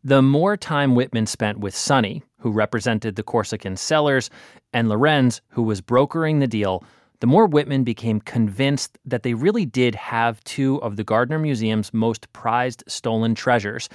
The 0.03 0.21
more 0.21 0.55
time 0.55 0.93
Wittman 0.93 1.27
spent 1.27 1.59
with 1.59 1.75
Sonny, 1.75 2.21
who 2.41 2.51
represented 2.51 3.15
the 3.15 3.23
Corsican 3.23 3.75
sellers, 3.75 4.29
and 4.71 4.87
Lorenz, 4.87 5.41
who 5.49 5.63
was 5.63 5.81
brokering 5.81 6.37
the 6.37 6.47
deal, 6.47 6.83
the 7.21 7.27
more 7.27 7.49
Wittman 7.49 7.83
became 7.83 8.21
convinced 8.21 8.99
that 9.03 9.23
they 9.23 9.33
really 9.33 9.65
did 9.65 9.95
have 9.95 10.43
two 10.43 10.79
of 10.83 10.95
the 10.95 11.03
Gardner 11.03 11.39
Museum's 11.39 11.91
most 11.91 12.31
prized 12.33 12.83
stolen 12.87 13.33
treasures 13.33 13.89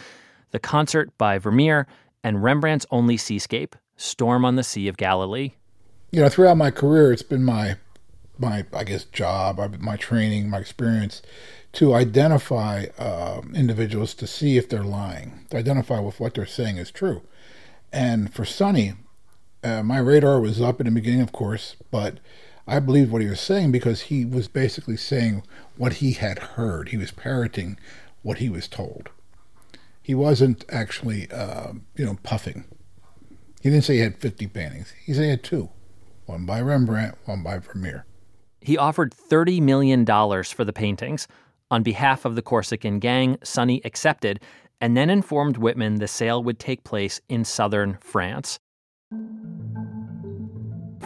the 0.54 0.58
concert 0.60 1.10
by 1.18 1.36
Vermeer 1.36 1.84
and 2.24 2.42
Rembrandt's 2.42 2.86
only 2.90 3.16
seascape, 3.16 3.76
Storm 3.96 4.44
on 4.44 4.56
the 4.56 4.64
Sea 4.64 4.88
of 4.88 4.96
Galilee. 4.96 5.52
You 6.10 6.22
know, 6.22 6.28
throughout 6.28 6.56
my 6.56 6.70
career, 6.72 7.12
it's 7.12 7.22
been 7.22 7.44
my 7.44 7.76
my, 8.36 8.66
I 8.72 8.82
guess, 8.82 9.04
job, 9.04 9.60
my 9.78 9.96
training, 9.96 10.50
my 10.50 10.58
experience 10.58 11.22
to 11.74 11.94
identify 11.94 12.86
uh, 12.98 13.42
individuals 13.54 14.14
to 14.14 14.26
see 14.26 14.56
if 14.56 14.68
they're 14.68 14.84
lying, 14.84 15.46
to 15.50 15.56
identify 15.56 16.00
if 16.00 16.18
what 16.18 16.34
they're 16.34 16.46
saying 16.46 16.78
is 16.78 16.90
true. 16.90 17.22
And 17.92 18.32
for 18.32 18.44
Sonny, 18.44 18.94
uh, 19.62 19.82
my 19.82 19.98
radar 19.98 20.40
was 20.40 20.60
up 20.60 20.80
in 20.80 20.86
the 20.86 20.92
beginning, 20.92 21.20
of 21.20 21.32
course, 21.32 21.76
but 21.90 22.18
I 22.66 22.80
believed 22.80 23.10
what 23.10 23.22
he 23.22 23.28
was 23.28 23.40
saying 23.40 23.72
because 23.72 24.02
he 24.02 24.24
was 24.24 24.48
basically 24.48 24.96
saying 24.96 25.42
what 25.76 25.94
he 25.94 26.12
had 26.12 26.38
heard. 26.38 26.88
He 26.88 26.96
was 26.96 27.10
parroting 27.10 27.78
what 28.22 28.38
he 28.38 28.48
was 28.48 28.68
told. 28.68 29.10
He 30.04 30.14
wasn't 30.14 30.66
actually, 30.68 31.30
uh, 31.32 31.72
you 31.96 32.04
know, 32.04 32.18
puffing. 32.22 32.66
He 33.62 33.70
didn't 33.70 33.84
say 33.84 33.94
he 33.94 34.00
had 34.00 34.18
50 34.18 34.46
paintings. 34.48 34.92
He 35.02 35.14
said 35.14 35.22
he 35.24 35.30
had 35.30 35.42
two 35.42 35.70
one 36.26 36.44
by 36.44 36.60
Rembrandt, 36.60 37.16
one 37.24 37.42
by 37.42 37.58
Vermeer. 37.58 38.04
He 38.60 38.78
offered 38.78 39.14
$30 39.14 39.60
million 39.60 40.04
for 40.06 40.64
the 40.64 40.72
paintings. 40.72 41.26
On 41.70 41.82
behalf 41.82 42.24
of 42.24 42.34
the 42.34 42.42
Corsican 42.42 42.98
gang, 42.98 43.38
Sonny 43.42 43.80
accepted 43.84 44.40
and 44.80 44.96
then 44.96 45.08
informed 45.08 45.58
Wittman 45.58 45.98
the 45.98 46.08
sale 46.08 46.42
would 46.42 46.58
take 46.58 46.84
place 46.84 47.20
in 47.30 47.44
southern 47.44 47.96
France. 48.00 48.58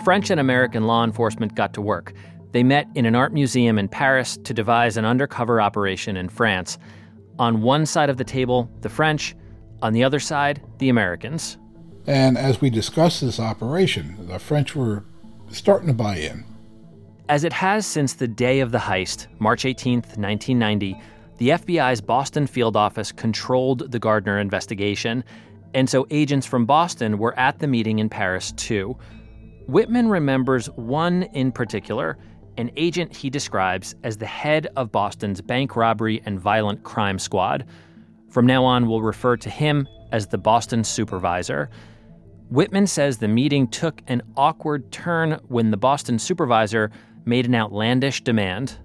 French 0.03 0.31
and 0.31 0.41
American 0.41 0.89
law 0.89 1.05
enforcement 1.05 1.55
got 1.55 1.73
to 1.75 1.81
work. 1.81 2.13
They 2.51 2.65
met 2.65 2.89
in 2.97 3.07
an 3.07 3.15
art 3.15 3.33
museum 3.33 3.79
in 3.79 3.89
Paris 3.89 4.37
to 4.39 4.53
devise 4.53 4.97
an 4.97 5.05
undercover 5.05 5.61
operation 5.61 6.17
in 6.17 6.29
France. 6.29 6.79
On 7.39 7.63
one 7.63 7.87
side 7.87 8.11
of 8.11 8.17
the 8.17 8.25
table, 8.25 8.71
the 8.81 8.89
French, 8.89 9.37
on 9.83 9.93
the 9.93 10.05
other 10.05 10.21
side, 10.21 10.63
the 10.79 10.89
Americans. 10.89 11.59
And 12.07 12.39
as 12.39 12.61
we 12.61 12.71
discussed 12.71 13.21
this 13.21 13.39
operation, 13.39 14.17
the 14.27 14.39
French 14.39 14.75
were 14.75 15.05
starting 15.51 15.89
to 15.89 15.95
buy 15.95 16.17
in. 16.17 16.45
As 17.29 17.45
it 17.45 17.53
has 17.53 17.87
since 17.87 18.15
the 18.15 18.27
day 18.27 18.61
of 18.61 18.73
the 18.73 18.79
heist, 18.79 19.27
March 19.39 19.65
18, 19.67 19.97
1990, 19.97 21.01
the 21.37 21.51
FBI's 21.51 22.01
Boston 22.01 22.47
field 22.47 22.77
office 22.77 23.13
controlled 23.13 23.93
the 23.93 23.99
Gardner 23.99 24.39
investigation, 24.39 25.23
and 25.75 25.89
so 25.89 26.07
agents 26.11 26.47
from 26.47 26.65
Boston 26.65 27.19
were 27.19 27.39
at 27.39 27.59
the 27.59 27.67
meeting 27.67 27.99
in 27.99 28.09
Paris 28.09 28.53
too. 28.53 28.97
Wittman 29.69 30.11
remembers 30.11 30.71
one 30.71 31.25
in 31.35 31.53
particular, 31.53 32.17
an 32.59 32.73
agent 32.77 33.17
he 33.17 33.31
describes 33.31 33.95
as 34.03 34.17
the 34.17 34.27
head 34.27 34.67
of 34.77 34.91
Boston's 34.91 35.41
bank 35.41 35.77
robbery 35.77 36.21
and 36.27 36.41
violent 36.41 36.83
crime 36.83 37.19
squad. 37.19 37.65
From 38.31 38.47
now 38.47 38.65
on, 38.65 38.89
we'll 38.89 39.01
refer 39.01 39.37
to 39.37 39.49
him 39.49 39.87
as 40.11 40.27
the 40.27 40.39
Boston 40.39 40.83
supervisor. 40.83 41.71
Wittman 42.53 42.89
says 42.89 43.19
the 43.19 43.29
meeting 43.29 43.69
took 43.69 44.03
an 44.09 44.23
awkward 44.37 44.91
turn 44.91 45.39
when 45.47 45.71
the 45.71 45.77
Boston 45.77 46.19
supervisor 46.19 46.91
made 47.25 47.47
an 47.47 47.55
outlandish 47.55 48.25
demand. 48.25 48.77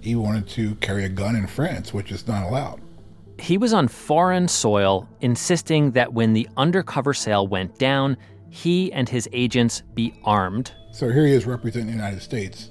He 0.00 0.14
wanted 0.14 0.48
to 0.50 0.76
carry 0.76 1.04
a 1.04 1.08
gun 1.10 1.36
in 1.36 1.46
France, 1.46 1.92
which 1.92 2.10
is 2.10 2.26
not 2.26 2.44
allowed. 2.44 2.80
He 3.38 3.58
was 3.58 3.74
on 3.74 3.88
foreign 3.88 4.48
soil, 4.48 5.06
insisting 5.20 5.90
that 5.92 6.14
when 6.14 6.32
the 6.32 6.48
undercover 6.56 7.12
sale 7.12 7.46
went 7.46 7.78
down, 7.78 8.16
he 8.48 8.90
and 8.92 9.08
his 9.08 9.28
agents 9.32 9.82
be 9.94 10.14
armed. 10.24 10.72
So 10.92 11.10
here 11.10 11.26
he 11.26 11.32
is 11.32 11.46
representing 11.46 11.88
the 11.88 11.92
United 11.92 12.22
States 12.22 12.70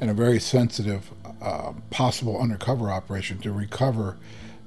in 0.00 0.08
a 0.08 0.14
very 0.14 0.38
sensitive, 0.38 1.10
uh, 1.42 1.72
possible 1.90 2.40
undercover 2.40 2.90
operation 2.90 3.38
to 3.38 3.52
recover 3.52 4.16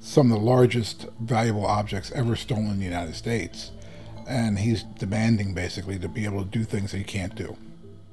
some 0.00 0.32
of 0.32 0.38
the 0.38 0.44
largest 0.44 1.06
valuable 1.20 1.64
objects 1.64 2.10
ever 2.12 2.36
stolen 2.36 2.70
in 2.70 2.78
the 2.78 2.84
United 2.84 3.14
States. 3.14 3.70
And 4.28 4.58
he's 4.58 4.82
demanding 4.82 5.54
basically 5.54 5.98
to 5.98 6.08
be 6.08 6.24
able 6.24 6.42
to 6.42 6.48
do 6.48 6.64
things 6.64 6.92
that 6.92 6.98
he 6.98 7.04
can't 7.04 7.34
do. 7.34 7.56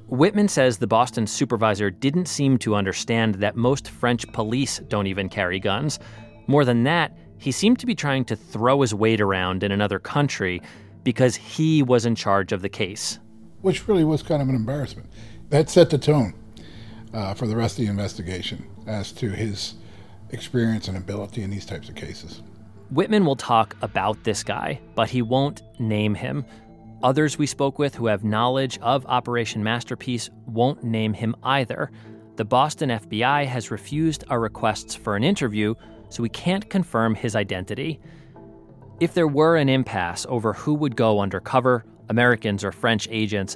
Wittman 0.09 0.49
says 0.49 0.77
the 0.77 0.88
Boston 0.88 1.27
supervisor 1.27 1.91
didn't 1.91 2.27
seem 2.27 2.57
to 2.59 2.75
understand 2.75 3.35
that 3.35 3.55
most 3.55 3.89
French 3.89 4.31
police 4.31 4.79
don't 4.88 5.07
even 5.07 5.29
carry 5.29 5.59
guns. 5.59 5.99
More 6.47 6.65
than 6.65 6.83
that, 6.83 7.15
he 7.38 7.51
seemed 7.51 7.79
to 7.79 7.85
be 7.85 7.95
trying 7.95 8.25
to 8.25 8.35
throw 8.35 8.81
his 8.81 8.93
weight 8.93 9.21
around 9.21 9.63
in 9.63 9.71
another 9.71 9.99
country 9.99 10.62
because 11.03 11.36
he 11.36 11.84
was 11.84 12.05
in 12.05 12.15
charge 12.15 12.51
of 12.51 12.62
the 12.62 12.69
case. 12.69 13.19
Which 13.62 13.88
really 13.88 14.03
was 14.03 14.23
kind 14.23 14.41
of 14.41 14.49
an 14.49 14.55
embarrassment. 14.55 15.10
That 15.49 15.69
set 15.69 15.89
the 15.89 15.97
tone 15.97 16.34
uh, 17.13 17.34
for 17.34 17.48
the 17.48 17.56
rest 17.56 17.78
of 17.78 17.86
the 17.86 17.91
investigation 17.91 18.65
as 18.88 19.12
to 19.13 19.30
his 19.30 19.76
experience 20.32 20.88
and 20.88 20.98
ability 20.98 21.41
in 21.41 21.50
these 21.50 21.65
types 21.65 21.89
of 21.89 21.95
cases. 21.95 22.41
Wittman 22.93 23.26
will 23.26 23.36
talk 23.36 23.76
about 23.82 24.24
this 24.24 24.43
guy, 24.43 24.80
but 24.95 25.10
he 25.10 25.22
won't 25.22 25.62
name 25.80 26.15
him. 26.15 26.45
Others 27.04 27.38
we 27.38 27.45
spoke 27.45 27.80
with 27.80 27.95
who 27.95 28.08
have 28.08 28.24
knowledge 28.24 28.78
of 28.80 29.06
Operation 29.06 29.63
Masterpiece 29.63 30.30
won't 30.45 30.84
name 30.84 31.13
him 31.13 31.36
either. 31.43 31.91
The 32.36 32.45
Boston 32.45 32.89
FBI 32.89 33.45
has 33.45 33.72
refused 33.72 34.24
our 34.30 34.39
requests 34.39 34.95
for 34.95 35.15
an 35.15 35.24
interview, 35.24 35.76
so 36.10 36.24
we 36.24 36.30
can't 36.30 36.69
confirm 36.69 37.15
his 37.15 37.36
identity. 37.36 38.00
If 39.00 39.13
there 39.13 39.28
were 39.28 39.56
an 39.56 39.69
impasse 39.69 40.26
over 40.28 40.54
who 40.54 40.74
would 40.74 40.95
go 40.95 41.19
undercover, 41.19 41.86
Americans 42.10 42.63
or 42.63 42.72
French 42.72 43.08
agents, 43.12 43.56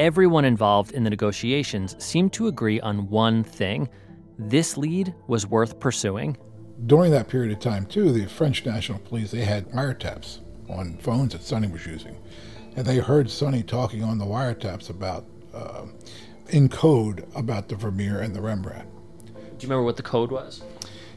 everyone 0.00 0.46
involved 0.46 0.92
in 0.92 1.04
the 1.04 1.10
negotiations 1.10 1.94
seemed 2.02 2.32
to 2.32 2.46
agree 2.46 2.80
on 2.80 3.06
one 3.10 3.44
thing 3.44 3.86
this 4.38 4.78
lead 4.78 5.14
was 5.26 5.46
worth 5.46 5.78
pursuing. 5.78 6.38
During 6.86 7.10
that 7.10 7.28
period 7.28 7.52
of 7.52 7.60
time, 7.60 7.84
too, 7.84 8.10
the 8.10 8.24
French 8.24 8.64
National 8.64 8.98
Police 9.00 9.30
they 9.30 9.44
had 9.44 9.68
wiretaps 9.72 10.38
on 10.70 10.96
phones 10.96 11.32
that 11.32 11.42
Sonny 11.42 11.68
was 11.68 11.84
using, 11.84 12.16
and 12.76 12.86
they 12.86 12.96
heard 12.96 13.28
Sonny 13.30 13.62
talking 13.62 14.02
on 14.02 14.16
the 14.16 14.24
wiretaps 14.24 14.88
about, 14.88 15.26
uh, 15.52 15.84
in 16.48 16.70
code, 16.70 17.26
about 17.34 17.68
the 17.68 17.76
Vermeer 17.76 18.20
and 18.20 18.34
the 18.34 18.40
Rembrandt. 18.40 18.88
Do 19.26 19.32
you 19.34 19.68
remember 19.68 19.82
what 19.82 19.98
the 19.98 20.02
code 20.02 20.30
was? 20.30 20.62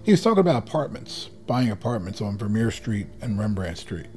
He 0.03 0.11
was 0.11 0.21
talking 0.21 0.39
about 0.39 0.67
apartments, 0.67 1.29
buying 1.47 1.69
apartments 1.69 2.19
on 2.19 2.37
Vermeer 2.37 2.69
Street 2.69 3.07
and 3.21 3.39
Rembrandt 3.39 3.77
Street. 3.77 4.07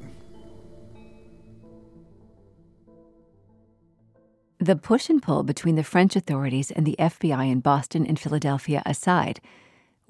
The 4.66 4.74
push 4.74 5.08
and 5.08 5.22
pull 5.22 5.44
between 5.44 5.76
the 5.76 5.84
French 5.84 6.16
authorities 6.16 6.72
and 6.72 6.84
the 6.84 6.96
FBI 6.98 7.52
in 7.52 7.60
Boston 7.60 8.04
and 8.04 8.18
Philadelphia 8.18 8.82
aside, 8.84 9.40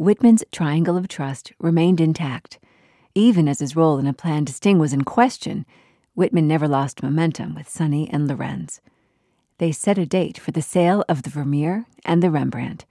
Wittman's 0.00 0.44
triangle 0.50 0.96
of 0.96 1.08
trust 1.08 1.52
remained 1.58 2.00
intact. 2.00 2.58
Even 3.14 3.48
as 3.48 3.58
his 3.58 3.76
role 3.76 3.98
in 3.98 4.06
a 4.06 4.14
planned 4.14 4.48
sting 4.48 4.78
was 4.78 4.94
in 4.94 5.04
question, 5.04 5.66
Wittman 6.16 6.44
never 6.44 6.66
lost 6.66 7.02
momentum 7.02 7.54
with 7.54 7.68
Sonny 7.68 8.08
and 8.10 8.26
Lorenz. 8.26 8.80
They 9.58 9.72
set 9.72 9.98
a 9.98 10.06
date 10.06 10.38
for 10.38 10.52
the 10.52 10.62
sale 10.62 11.04
of 11.06 11.24
the 11.24 11.30
Vermeer 11.30 11.84
and 12.06 12.22
the 12.22 12.30
Rembrandt. 12.30 12.86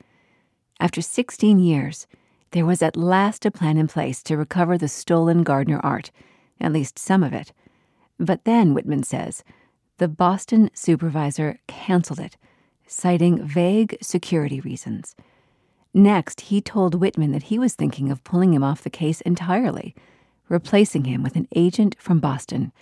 After 0.80 1.02
16 1.02 1.58
years, 1.58 2.06
there 2.52 2.68
was 2.68 2.84
at 2.84 2.96
last 2.96 3.44
a 3.44 3.50
plan 3.50 3.80
in 3.80 3.88
place 3.88 4.22
to 4.22 4.38
recover 4.38 4.78
the 4.78 4.88
stolen 4.88 5.42
Gardner 5.42 5.80
art, 5.80 6.12
at 6.62 6.74
least 6.74 7.00
some 7.00 7.24
of 7.24 7.34
it. 7.34 7.54
But 8.20 8.44
then, 8.44 8.76
Wittman 8.76 9.04
says, 9.04 9.44
the 9.98 10.08
Boston 10.08 10.70
supervisor 10.74 11.60
canceled 11.68 12.20
it, 12.20 12.38
citing 12.86 13.46
vague 13.46 13.98
security 14.02 14.60
reasons. 14.60 15.16
Next, 15.94 16.42
he 16.42 16.60
told 16.60 17.00
Wittman 17.00 17.32
that 17.32 17.44
he 17.44 17.58
was 17.58 17.74
thinking 17.74 18.12
of 18.12 18.24
pulling 18.26 18.54
him 18.54 18.64
off 18.64 18.84
the 18.84 18.90
case 18.90 19.22
entirely, 19.22 19.96
replacing 20.50 21.06
him 21.06 21.24
with 21.24 21.38
an 21.38 21.48
agent 21.56 21.96
from 21.98 22.20
Boston. 22.20 22.74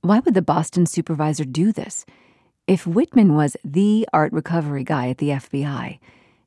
Why 0.00 0.20
would 0.20 0.34
the 0.34 0.42
Boston 0.42 0.86
supervisor 0.86 1.44
do 1.44 1.72
this? 1.72 2.06
If 2.66 2.84
Wittman 2.84 3.34
was 3.34 3.56
the 3.62 4.08
art 4.12 4.32
recovery 4.32 4.84
guy 4.84 5.10
at 5.10 5.18
the 5.18 5.28
FBI, 5.28 5.98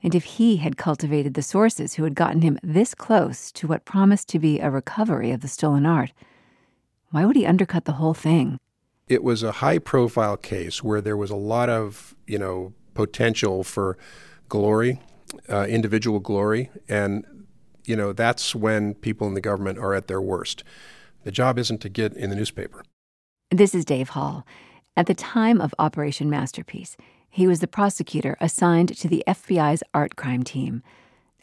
and 0.02 0.16
if 0.16 0.24
he 0.24 0.58
had 0.58 0.78
cultivated 0.78 1.36
the 1.36 1.44
sources 1.44 1.94
who 1.94 2.04
had 2.04 2.16
gotten 2.16 2.42
him 2.42 2.60
this 2.64 2.96
close 2.96 3.52
to 3.52 3.68
what 3.68 3.86
promised 3.86 4.28
to 4.30 4.40
be 4.40 4.60
a 4.60 4.72
recovery 4.72 5.32
of 5.32 5.42
the 5.42 5.48
stolen 5.48 5.86
art, 5.86 6.12
why 7.12 7.26
would 7.26 7.36
he 7.36 7.46
undercut 7.46 7.86
the 7.86 7.94
whole 7.94 8.14
thing? 8.14 8.60
It 9.08 9.24
was 9.24 9.44
a 9.44 9.54
high 9.54 9.78
profile 9.78 10.38
case 10.38 10.84
where 10.84 11.02
there 11.02 11.18
was 11.18 11.30
a 11.30 11.36
lot 11.36 11.70
of, 11.70 12.16
you 12.26 12.40
know, 12.40 12.74
potential 12.94 13.64
for 13.64 13.98
glory, 14.50 15.00
uh, 15.50 15.66
individual 15.68 16.20
glory, 16.20 16.72
and 16.88 17.26
you 17.86 17.96
know, 17.96 18.14
that's 18.14 18.56
when 18.56 18.96
people 18.96 19.28
in 19.28 19.36
the 19.36 19.42
government 19.42 19.78
are 19.78 19.94
at 19.94 20.08
their 20.08 20.22
worst. 20.22 20.64
The 21.24 21.32
job 21.32 21.58
isn't 21.60 21.82
to 21.82 21.90
get 21.90 22.14
in 22.14 22.30
the 22.30 22.36
newspaper. 22.36 22.84
This 23.52 23.76
is 23.76 23.86
Dave 23.86 24.10
Hall. 24.10 24.46
At 24.98 25.06
the 25.06 25.14
time 25.14 25.62
of 25.62 25.76
Operation 25.78 26.30
Masterpiece, 26.30 26.98
he 27.30 27.48
was 27.48 27.60
the 27.60 27.68
prosecutor 27.68 28.38
assigned 28.40 28.98
to 28.98 29.08
the 29.08 29.24
FBI's 29.28 29.84
art 29.94 30.16
crime 30.16 30.44
team. 30.44 30.82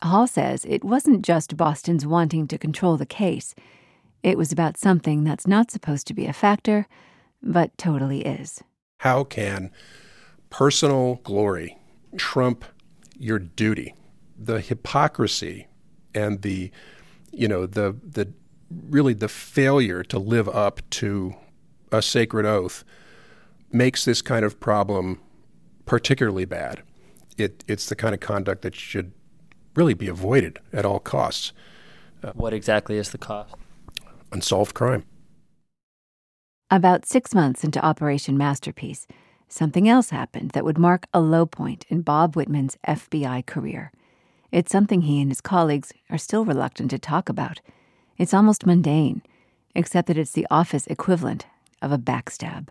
Hall 0.02 0.26
says 0.26 0.64
it 0.64 0.82
wasn't 0.82 1.22
just 1.22 1.56
Boston's 1.56 2.06
wanting 2.06 2.48
to 2.48 2.58
control 2.58 2.96
the 2.96 3.06
case, 3.06 3.54
it 4.22 4.38
was 4.38 4.52
about 4.52 4.76
something 4.76 5.24
that's 5.24 5.46
not 5.46 5.70
supposed 5.70 6.06
to 6.06 6.14
be 6.14 6.26
a 6.26 6.32
factor, 6.32 6.86
but 7.42 7.76
totally 7.78 8.22
is. 8.22 8.62
How 8.98 9.24
can 9.24 9.70
personal 10.50 11.16
glory 11.24 11.78
trump 12.16 12.64
your 13.18 13.38
duty? 13.38 13.94
The 14.38 14.60
hypocrisy 14.60 15.68
and 16.14 16.42
the, 16.42 16.70
you 17.30 17.48
know, 17.48 17.66
the, 17.66 17.96
the 18.02 18.32
really 18.88 19.14
the 19.14 19.28
failure 19.28 20.02
to 20.04 20.18
live 20.18 20.48
up 20.48 20.80
to 20.90 21.34
a 21.90 22.00
sacred 22.00 22.46
oath 22.46 22.84
makes 23.70 24.04
this 24.04 24.22
kind 24.22 24.44
of 24.44 24.58
problem 24.60 25.20
particularly 25.84 26.44
bad. 26.44 26.82
it, 27.38 27.64
it's 27.66 27.86
the 27.88 27.96
kind 27.96 28.14
of 28.14 28.20
conduct 28.20 28.62
that 28.62 28.74
should 28.74 29.12
really 29.74 29.94
be 29.94 30.08
avoided 30.08 30.58
at 30.72 30.84
all 30.84 31.00
costs. 31.00 31.52
Uh, 32.22 32.32
what 32.34 32.52
exactly 32.52 32.96
is 32.96 33.10
the 33.10 33.18
cost? 33.18 33.54
Unsolved 34.30 34.74
crime. 34.74 35.04
About 36.72 37.04
six 37.04 37.34
months 37.34 37.64
into 37.64 37.84
Operation 37.84 38.38
Masterpiece, 38.38 39.06
something 39.46 39.90
else 39.90 40.08
happened 40.08 40.52
that 40.52 40.64
would 40.64 40.78
mark 40.78 41.06
a 41.12 41.20
low 41.20 41.44
point 41.44 41.84
in 41.90 42.00
Bob 42.00 42.34
Wittman's 42.34 42.78
FBI 42.88 43.44
career. 43.44 43.92
It's 44.50 44.72
something 44.72 45.02
he 45.02 45.20
and 45.20 45.30
his 45.30 45.42
colleagues 45.42 45.92
are 46.08 46.16
still 46.16 46.46
reluctant 46.46 46.88
to 46.92 46.98
talk 46.98 47.28
about. 47.28 47.60
It's 48.16 48.32
almost 48.32 48.64
mundane, 48.64 49.20
except 49.74 50.08
that 50.08 50.16
it's 50.16 50.30
the 50.30 50.46
office 50.50 50.86
equivalent 50.86 51.44
of 51.82 51.92
a 51.92 51.98
backstab. 51.98 52.68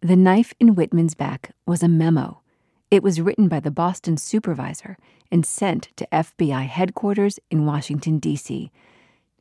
The 0.00 0.16
knife 0.16 0.52
in 0.58 0.74
Wittman's 0.74 1.14
back 1.14 1.52
was 1.64 1.84
a 1.84 1.88
memo. 1.88 2.40
It 2.90 3.04
was 3.04 3.20
written 3.20 3.46
by 3.46 3.60
the 3.60 3.70
Boston 3.70 4.16
supervisor 4.16 4.98
and 5.30 5.46
sent 5.46 5.90
to 5.94 6.08
FBI 6.10 6.66
headquarters 6.66 7.38
in 7.52 7.66
Washington, 7.66 8.18
D.C. 8.18 8.72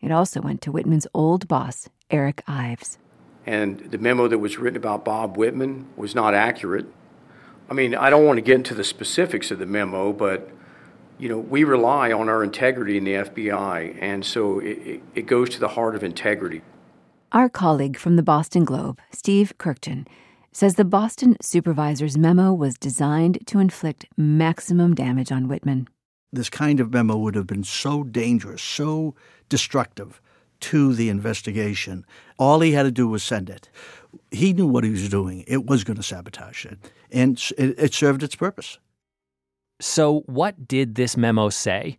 It 0.01 0.11
also 0.11 0.39
went 0.39 0.61
to 0.61 0.71
Wittman's 0.71 1.07
old 1.15 1.47
boss, 1.47 1.89
Eric 2.11 2.43
Ives. 2.47 2.99
And 3.45 3.79
the 3.79 3.97
memo 3.97 4.27
that 4.27 4.39
was 4.39 4.57
written 4.57 4.77
about 4.77 5.05
Bob 5.05 5.37
Wittman 5.37 5.85
was 5.95 6.15
not 6.15 6.33
accurate. 6.33 6.87
I 7.69 7.73
mean, 7.73 7.95
I 7.95 8.09
don't 8.09 8.25
want 8.25 8.37
to 8.37 8.41
get 8.41 8.55
into 8.55 8.73
the 8.73 8.83
specifics 8.83 9.51
of 9.51 9.59
the 9.59 9.65
memo, 9.65 10.13
but 10.13 10.49
you 11.17 11.29
know, 11.29 11.39
we 11.39 11.63
rely 11.63 12.11
on 12.11 12.27
our 12.27 12.43
integrity 12.43 12.97
in 12.97 13.05
the 13.05 13.13
FBI, 13.13 13.97
and 14.01 14.25
so 14.25 14.59
it, 14.59 15.01
it, 15.15 15.25
goes 15.25 15.49
to 15.51 15.59
the 15.59 15.69
heart 15.69 15.95
of 15.95 16.03
integrity. 16.03 16.61
Our 17.31 17.47
colleague 17.47 17.97
from 17.97 18.17
the 18.17 18.23
Boston 18.23 18.65
Globe, 18.65 18.99
Steve 19.11 19.53
Kurkjian, 19.57 20.05
says 20.51 20.75
the 20.75 20.85
Boston 20.85 21.37
supervisor's 21.41 22.17
memo 22.17 22.53
was 22.53 22.77
designed 22.77 23.39
to 23.47 23.59
inflict 23.59 24.05
maximum 24.17 24.93
damage 24.93 25.31
on 25.31 25.47
Wittman. 25.47 25.87
This 26.33 26.49
kind 26.49 26.79
of 26.79 26.93
memo 26.93 27.17
would 27.17 27.35
have 27.35 27.47
been 27.47 27.63
so 27.63 28.03
dangerous, 28.03 28.61
so 28.61 29.15
destructive 29.47 30.21
to 30.61 30.93
the 30.93 31.09
investigation. 31.09 32.05
All 32.37 32.59
he 32.59 32.71
had 32.71 32.83
to 32.83 32.91
do 32.91 33.07
was 33.07 33.23
send 33.23 33.49
it. 33.49 33.69
He 34.31 34.53
knew 34.53 34.67
what 34.67 34.83
he 34.83 34.89
was 34.89 35.09
doing. 35.09 35.43
It 35.47 35.65
was 35.65 35.83
going 35.83 35.97
to 35.97 36.03
sabotage 36.03 36.65
it, 36.65 36.79
and 37.11 37.37
it, 37.57 37.75
it 37.77 37.93
served 37.93 38.23
its 38.23 38.35
purpose. 38.35 38.79
So, 39.81 40.21
what 40.25 40.67
did 40.67 40.95
this 40.95 41.17
memo 41.17 41.49
say? 41.49 41.97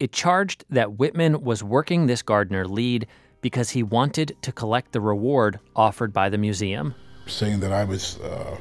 It 0.00 0.12
charged 0.12 0.64
that 0.70 0.92
Wittman 0.92 1.42
was 1.42 1.62
working 1.62 2.06
this 2.06 2.22
Gardner 2.22 2.66
lead 2.66 3.06
because 3.40 3.70
he 3.70 3.82
wanted 3.82 4.36
to 4.42 4.50
collect 4.50 4.92
the 4.92 5.00
reward 5.00 5.60
offered 5.76 6.12
by 6.12 6.28
the 6.28 6.38
museum 6.38 6.94
saying 7.26 7.60
that 7.60 7.72
I 7.72 7.84
was 7.84 8.18
uh, 8.20 8.58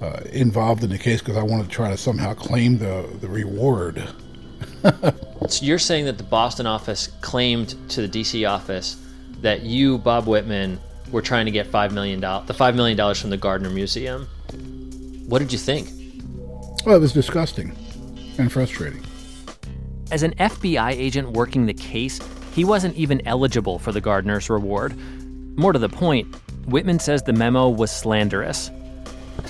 uh, 0.00 0.20
involved 0.32 0.84
in 0.84 0.90
the 0.90 0.98
case 0.98 1.20
because 1.20 1.36
I 1.36 1.42
wanted 1.42 1.64
to 1.64 1.70
try 1.70 1.90
to 1.90 1.96
somehow 1.96 2.34
claim 2.34 2.78
the, 2.78 3.08
the 3.20 3.28
reward. 3.28 4.02
So 5.48 5.64
you're 5.64 5.78
saying 5.78 6.06
that 6.06 6.18
the 6.18 6.24
Boston 6.24 6.66
office 6.66 7.08
claimed 7.20 7.76
to 7.90 8.06
the 8.06 8.20
DC 8.20 8.48
office 8.48 8.96
that 9.40 9.62
you, 9.62 9.98
Bob 9.98 10.26
Wittman, 10.26 10.78
were 11.10 11.22
trying 11.22 11.46
to 11.46 11.52
get 11.52 11.66
five 11.66 11.92
million 11.92 12.20
dollars, 12.20 12.46
the 12.46 12.54
five 12.54 12.74
million 12.74 12.96
dollars 12.96 13.20
from 13.20 13.30
the 13.30 13.36
Gardner 13.36 13.70
Museum. 13.70 14.26
What 15.26 15.40
did 15.40 15.52
you 15.52 15.58
think? 15.58 15.88
Well, 16.86 16.96
it 16.96 17.00
was 17.00 17.12
disgusting 17.12 17.76
and 18.38 18.50
frustrating. 18.50 19.04
As 20.10 20.22
an 20.22 20.34
FBI 20.34 20.92
agent 20.92 21.32
working 21.32 21.66
the 21.66 21.74
case, 21.74 22.20
he 22.54 22.64
wasn't 22.64 22.96
even 22.96 23.26
eligible 23.26 23.78
for 23.78 23.92
the 23.92 24.00
Gardner's 24.00 24.50
reward. 24.50 24.96
More 25.56 25.72
to 25.72 25.78
the 25.78 25.88
point, 25.88 26.30
Wittman 26.66 27.00
says 27.00 27.22
the 27.22 27.32
memo 27.32 27.68
was 27.68 27.90
slanderous. 27.90 28.70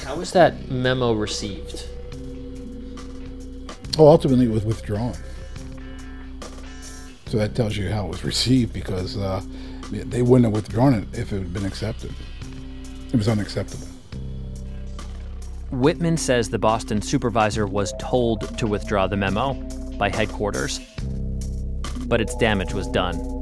How 0.05 0.16
was 0.16 0.33
that 0.33 0.71
memo 0.71 1.12
received? 1.12 1.87
Oh, 3.98 4.09
ultimately, 4.09 4.46
it 4.46 4.50
was 4.50 4.64
withdrawn. 4.64 5.14
So 7.26 7.38
that 7.38 7.55
tells 7.55 7.76
you 7.76 7.90
how 7.90 8.07
it 8.07 8.09
was 8.09 8.24
received 8.24 8.72
because 8.72 9.16
uh, 9.16 9.42
they 9.90 10.22
wouldn't 10.22 10.44
have 10.44 10.55
withdrawn 10.55 10.94
it 10.94 11.09
if 11.12 11.33
it 11.33 11.38
had 11.38 11.52
been 11.52 11.64
accepted. 11.64 12.12
It 13.09 13.16
was 13.16 13.28
unacceptable. 13.28 13.87
Wittman 15.70 16.18
says 16.18 16.50
the 16.50 16.59
Boston 16.59 17.00
supervisor 17.00 17.66
was 17.66 17.94
told 17.98 18.59
to 18.59 18.66
withdraw 18.66 19.07
the 19.07 19.16
memo 19.16 19.55
by 19.98 20.11
headquarters, 20.11 20.81
but 22.07 22.20
its 22.20 22.37
damage 22.37 22.74
was 22.74 22.87
done. 22.88 23.41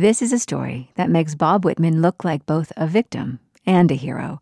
This 0.00 0.22
is 0.22 0.32
a 0.32 0.38
story 0.38 0.92
that 0.94 1.10
makes 1.10 1.34
Bob 1.34 1.64
Wittman 1.64 2.00
look 2.00 2.22
like 2.22 2.46
both 2.46 2.72
a 2.76 2.86
victim 2.86 3.40
and 3.66 3.90
a 3.90 3.96
hero. 3.96 4.40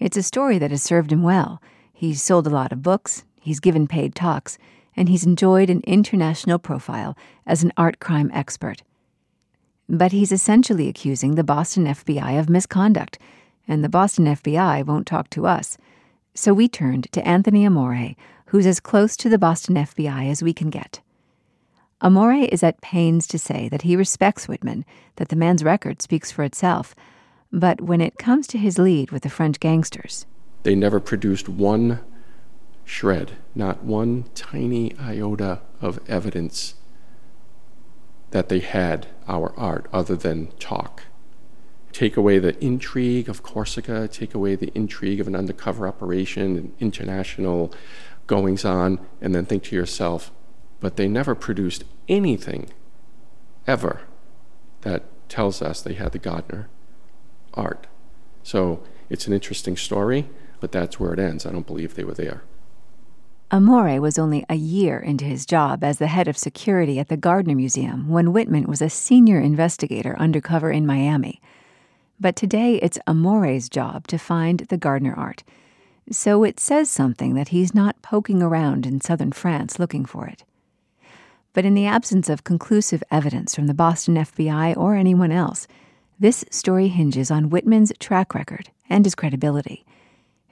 It's 0.00 0.16
a 0.16 0.24
story 0.24 0.58
that 0.58 0.72
has 0.72 0.82
served 0.82 1.12
him 1.12 1.22
well. 1.22 1.62
He's 1.92 2.20
sold 2.20 2.48
a 2.48 2.50
lot 2.50 2.72
of 2.72 2.82
books, 2.82 3.22
he's 3.40 3.60
given 3.60 3.86
paid 3.86 4.16
talks, 4.16 4.58
and 4.96 5.08
he's 5.08 5.24
enjoyed 5.24 5.70
an 5.70 5.82
international 5.86 6.58
profile 6.58 7.16
as 7.46 7.62
an 7.62 7.72
art 7.76 8.00
crime 8.00 8.28
expert. 8.34 8.82
But 9.88 10.10
he's 10.10 10.32
essentially 10.32 10.88
accusing 10.88 11.36
the 11.36 11.44
Boston 11.44 11.84
FBI 11.84 12.36
of 12.36 12.48
misconduct, 12.48 13.20
and 13.68 13.84
the 13.84 13.88
Boston 13.88 14.24
FBI 14.24 14.84
won't 14.84 15.06
talk 15.06 15.30
to 15.30 15.46
us. 15.46 15.78
So 16.34 16.52
we 16.52 16.66
turned 16.66 17.06
to 17.12 17.24
Anthony 17.24 17.64
Amore, 17.64 18.16
who's 18.46 18.66
as 18.66 18.80
close 18.80 19.16
to 19.18 19.28
the 19.28 19.38
Boston 19.38 19.76
FBI 19.76 20.28
as 20.28 20.42
we 20.42 20.52
can 20.52 20.70
get. 20.70 21.02
Amore 22.00 22.34
is 22.34 22.62
at 22.62 22.80
pains 22.80 23.26
to 23.26 23.38
say 23.38 23.68
that 23.68 23.82
he 23.82 23.96
respects 23.96 24.46
Wittman, 24.46 24.84
that 25.16 25.30
the 25.30 25.36
man's 25.36 25.64
record 25.64 26.00
speaks 26.00 26.30
for 26.30 26.44
itself. 26.44 26.94
But 27.52 27.80
when 27.80 28.00
it 28.00 28.18
comes 28.18 28.46
to 28.48 28.58
his 28.58 28.78
lead 28.78 29.10
with 29.10 29.24
the 29.24 29.30
French 29.30 29.58
gangsters, 29.58 30.26
they 30.62 30.74
never 30.74 31.00
produced 31.00 31.48
one 31.48 32.00
shred, 32.84 33.32
not 33.54 33.82
one 33.82 34.24
tiny 34.34 34.96
iota 34.98 35.60
of 35.80 35.98
evidence 36.08 36.74
that 38.30 38.48
they 38.48 38.60
had 38.60 39.08
our 39.26 39.52
art 39.58 39.86
other 39.92 40.14
than 40.14 40.48
talk. 40.58 41.04
Take 41.92 42.16
away 42.16 42.38
the 42.38 42.62
intrigue 42.62 43.28
of 43.28 43.42
Corsica, 43.42 44.06
take 44.06 44.34
away 44.34 44.54
the 44.54 44.70
intrigue 44.74 45.20
of 45.20 45.26
an 45.26 45.34
undercover 45.34 45.88
operation 45.88 46.56
and 46.56 46.72
international 46.78 47.72
goings 48.26 48.64
on, 48.64 49.00
and 49.20 49.34
then 49.34 49.46
think 49.46 49.64
to 49.64 49.76
yourself, 49.76 50.30
but 50.80 50.96
they 50.96 51.08
never 51.08 51.34
produced 51.34 51.84
anything 52.08 52.70
ever 53.66 54.02
that 54.82 55.04
tells 55.28 55.60
us 55.60 55.80
they 55.80 55.94
had 55.94 56.12
the 56.12 56.18
Gardner 56.18 56.68
art. 57.54 57.86
So 58.42 58.82
it's 59.10 59.26
an 59.26 59.32
interesting 59.32 59.76
story, 59.76 60.28
but 60.60 60.72
that's 60.72 60.98
where 60.98 61.12
it 61.12 61.18
ends. 61.18 61.44
I 61.44 61.52
don't 61.52 61.66
believe 61.66 61.94
they 61.94 62.04
were 62.04 62.14
there. 62.14 62.42
Amore 63.50 63.98
was 64.00 64.18
only 64.18 64.44
a 64.50 64.56
year 64.56 64.98
into 64.98 65.24
his 65.24 65.46
job 65.46 65.82
as 65.82 65.98
the 65.98 66.06
head 66.06 66.28
of 66.28 66.36
security 66.36 66.98
at 66.98 67.08
the 67.08 67.16
Gardner 67.16 67.54
Museum 67.54 68.08
when 68.08 68.34
Wittman 68.34 68.66
was 68.66 68.82
a 68.82 68.90
senior 68.90 69.40
investigator 69.40 70.14
undercover 70.18 70.70
in 70.70 70.86
Miami. 70.86 71.40
But 72.20 72.36
today 72.36 72.74
it's 72.76 72.98
Amore's 73.06 73.70
job 73.70 74.06
to 74.08 74.18
find 74.18 74.60
the 74.60 74.76
Gardner 74.76 75.14
art. 75.14 75.44
So 76.10 76.44
it 76.44 76.60
says 76.60 76.90
something 76.90 77.34
that 77.34 77.48
he's 77.48 77.74
not 77.74 78.02
poking 78.02 78.42
around 78.42 78.84
in 78.84 79.00
southern 79.00 79.32
France 79.32 79.78
looking 79.78 80.04
for 80.04 80.26
it. 80.26 80.44
But 81.58 81.64
in 81.64 81.74
the 81.74 81.86
absence 81.86 82.28
of 82.28 82.44
conclusive 82.44 83.02
evidence 83.10 83.56
from 83.56 83.66
the 83.66 83.74
Boston 83.74 84.14
FBI 84.14 84.76
or 84.76 84.94
anyone 84.94 85.32
else, 85.32 85.66
this 86.16 86.44
story 86.52 86.86
hinges 86.86 87.32
on 87.32 87.50
Wittman's 87.50 87.92
track 87.98 88.32
record 88.32 88.70
and 88.88 89.04
his 89.04 89.16
credibility. 89.16 89.84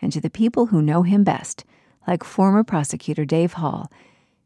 And 0.03 0.13
to 0.13 0.21
the 0.21 0.29
people 0.29 0.67
who 0.67 0.83
know 0.83 1.03
him 1.03 1.23
best, 1.23 1.65
like 2.09 2.25
former 2.25 2.65
prosecutor 2.65 3.25
Dave 3.25 3.53
Hall, 3.53 3.89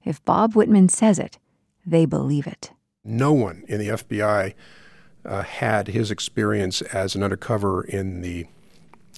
if 0.04 0.22
Bob 0.26 0.52
Wittman 0.52 0.90
says 0.90 1.18
it, 1.18 1.38
they 1.86 2.04
believe 2.04 2.46
it. 2.46 2.72
No 3.02 3.32
one 3.32 3.64
in 3.66 3.78
the 3.78 3.88
FBI 3.88 4.52
uh, 5.24 5.42
had 5.42 5.88
his 5.88 6.10
experience 6.10 6.82
as 6.82 7.14
an 7.14 7.22
undercover 7.22 7.84
in 7.84 8.20
the, 8.20 8.44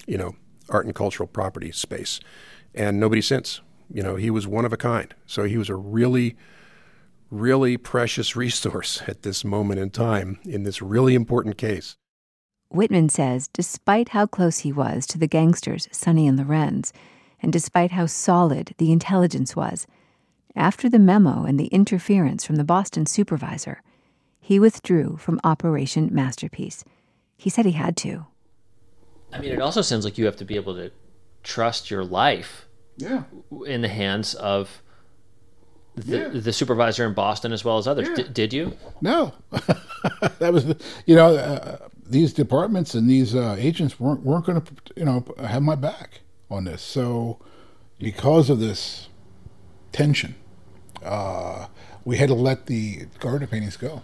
you 0.07 0.17
know, 0.17 0.37
art 0.69 0.85
and 0.85 0.95
cultural 0.95 1.27
property 1.27 1.73
space, 1.73 2.21
and 2.73 3.01
nobody 3.01 3.21
since. 3.21 3.59
You 3.93 4.01
know, 4.01 4.15
he 4.15 4.29
was 4.29 4.47
one 4.47 4.63
of 4.63 4.71
a 4.71 4.77
kind. 4.77 5.13
So 5.25 5.43
he 5.43 5.57
was 5.57 5.67
a 5.67 5.75
really, 5.75 6.37
really 7.33 7.77
precious 7.77 8.35
resource 8.35 9.01
at 9.07 9.23
this 9.23 9.43
moment 9.43 9.79
in 9.79 9.89
time 9.89 10.39
in 10.45 10.63
this 10.63 10.81
really 10.81 11.15
important 11.15 11.57
case. 11.57 11.97
Wittman 12.71 13.09
says 13.09 13.47
despite 13.51 14.09
how 14.09 14.25
close 14.27 14.59
he 14.59 14.71
was 14.71 15.05
to 15.07 15.17
the 15.17 15.27
gangsters 15.27 15.87
Sonny 15.91 16.27
and 16.27 16.37
Lorenz, 16.37 16.93
and 17.41 17.51
despite 17.51 17.91
how 17.91 18.05
solid 18.05 18.73
the 18.77 18.91
intelligence 18.91 19.55
was, 19.55 19.87
after 20.55 20.87
the 20.87 20.99
memo 20.99 21.43
and 21.43 21.59
the 21.59 21.67
interference 21.67 22.45
from 22.45 22.57
the 22.57 22.63
Boston 22.63 23.05
supervisor, 23.07 23.81
he 24.39 24.59
withdrew 24.59 25.17
from 25.17 25.39
Operation 25.43 26.09
Masterpiece. 26.11 26.83
He 27.35 27.49
said 27.49 27.65
he 27.65 27.71
had 27.71 27.97
to. 27.97 28.27
I 29.31 29.39
mean, 29.39 29.51
it 29.51 29.61
also 29.61 29.81
sounds 29.81 30.05
like 30.05 30.19
you 30.19 30.25
have 30.25 30.35
to 30.37 30.45
be 30.45 30.55
able 30.55 30.75
to 30.75 30.91
trust 31.41 31.89
your 31.89 32.03
life 32.05 32.67
Yeah. 32.97 33.23
in 33.65 33.81
the 33.81 33.87
hands 33.87 34.35
of 34.35 34.82
the, 35.95 36.17
Yeah. 36.17 36.27
the 36.29 36.53
supervisor 36.53 37.05
in 37.05 37.13
Boston 37.13 37.51
as 37.53 37.63
well 37.63 37.77
as 37.77 37.87
others. 37.87 38.07
Yeah. 38.09 38.15
D- 38.23 38.29
did 38.33 38.53
you? 38.53 38.73
No, 39.01 39.33
that 39.51 40.51
was, 40.51 40.65
you 41.05 41.15
know, 41.15 41.35
uh, 41.35 41.77
these 42.05 42.33
departments 42.33 42.93
and 42.95 43.09
these 43.09 43.33
uh, 43.35 43.55
agents 43.57 43.99
weren't 43.99 44.23
weren't 44.23 44.45
going 44.45 44.61
to, 44.61 44.73
you 44.95 45.05
know, 45.05 45.23
have 45.43 45.61
my 45.63 45.75
back 45.75 46.21
on 46.49 46.63
this. 46.65 46.81
So, 46.81 47.39
because 47.99 48.49
of 48.49 48.59
this 48.59 49.07
tension, 49.91 50.35
uh, 51.03 51.67
we 52.05 52.17
had 52.17 52.29
to 52.29 52.35
let 52.35 52.65
the 52.65 53.05
Gardner 53.19 53.47
paintings 53.47 53.77
go. 53.77 54.01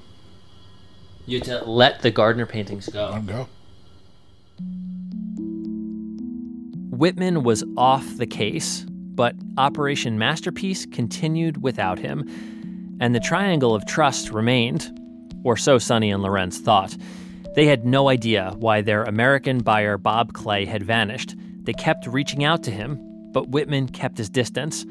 You 1.26 1.40
had 1.40 1.46
to 1.48 1.66
let 1.70 2.02
the 2.02 2.12
Gardner 2.12 2.46
paintings 2.46 2.88
go. 2.90 3.10
Let 3.12 3.26
them 3.26 3.26
go. 3.26 3.48
Wittman 6.96 7.44
was 7.44 7.64
off 7.78 8.18
the 8.18 8.26
case, 8.28 8.86
but 9.20 9.36
Operation 9.58 10.18
Masterpiece 10.18 10.86
continued 10.86 11.62
without 11.62 12.00
him, 12.00 12.26
and 13.02 13.14
the 13.14 13.20
triangle 13.20 13.76
of 13.76 13.86
trust 13.86 14.32
remained, 14.32 14.98
or 15.44 15.58
so 15.58 15.78
Sonny 15.78 16.10
and 16.10 16.24
Lorenz 16.24 16.60
thought. 16.60 16.96
They 17.54 17.66
had 17.66 17.86
no 17.86 18.08
idea 18.08 18.56
why 18.60 18.80
their 18.80 19.04
American 19.04 19.60
buyer 19.60 19.98
Bob 19.98 20.32
Clay 20.32 20.64
had 20.64 20.84
vanished. 20.84 21.36
They 21.64 21.74
kept 21.74 22.08
reaching 22.08 22.46
out 22.46 22.64
to 22.64 22.72
him, 22.72 22.98
but 23.34 23.52
Wittman 23.52 23.92
kept 23.92 24.18
his 24.18 24.30
distance 24.30 24.86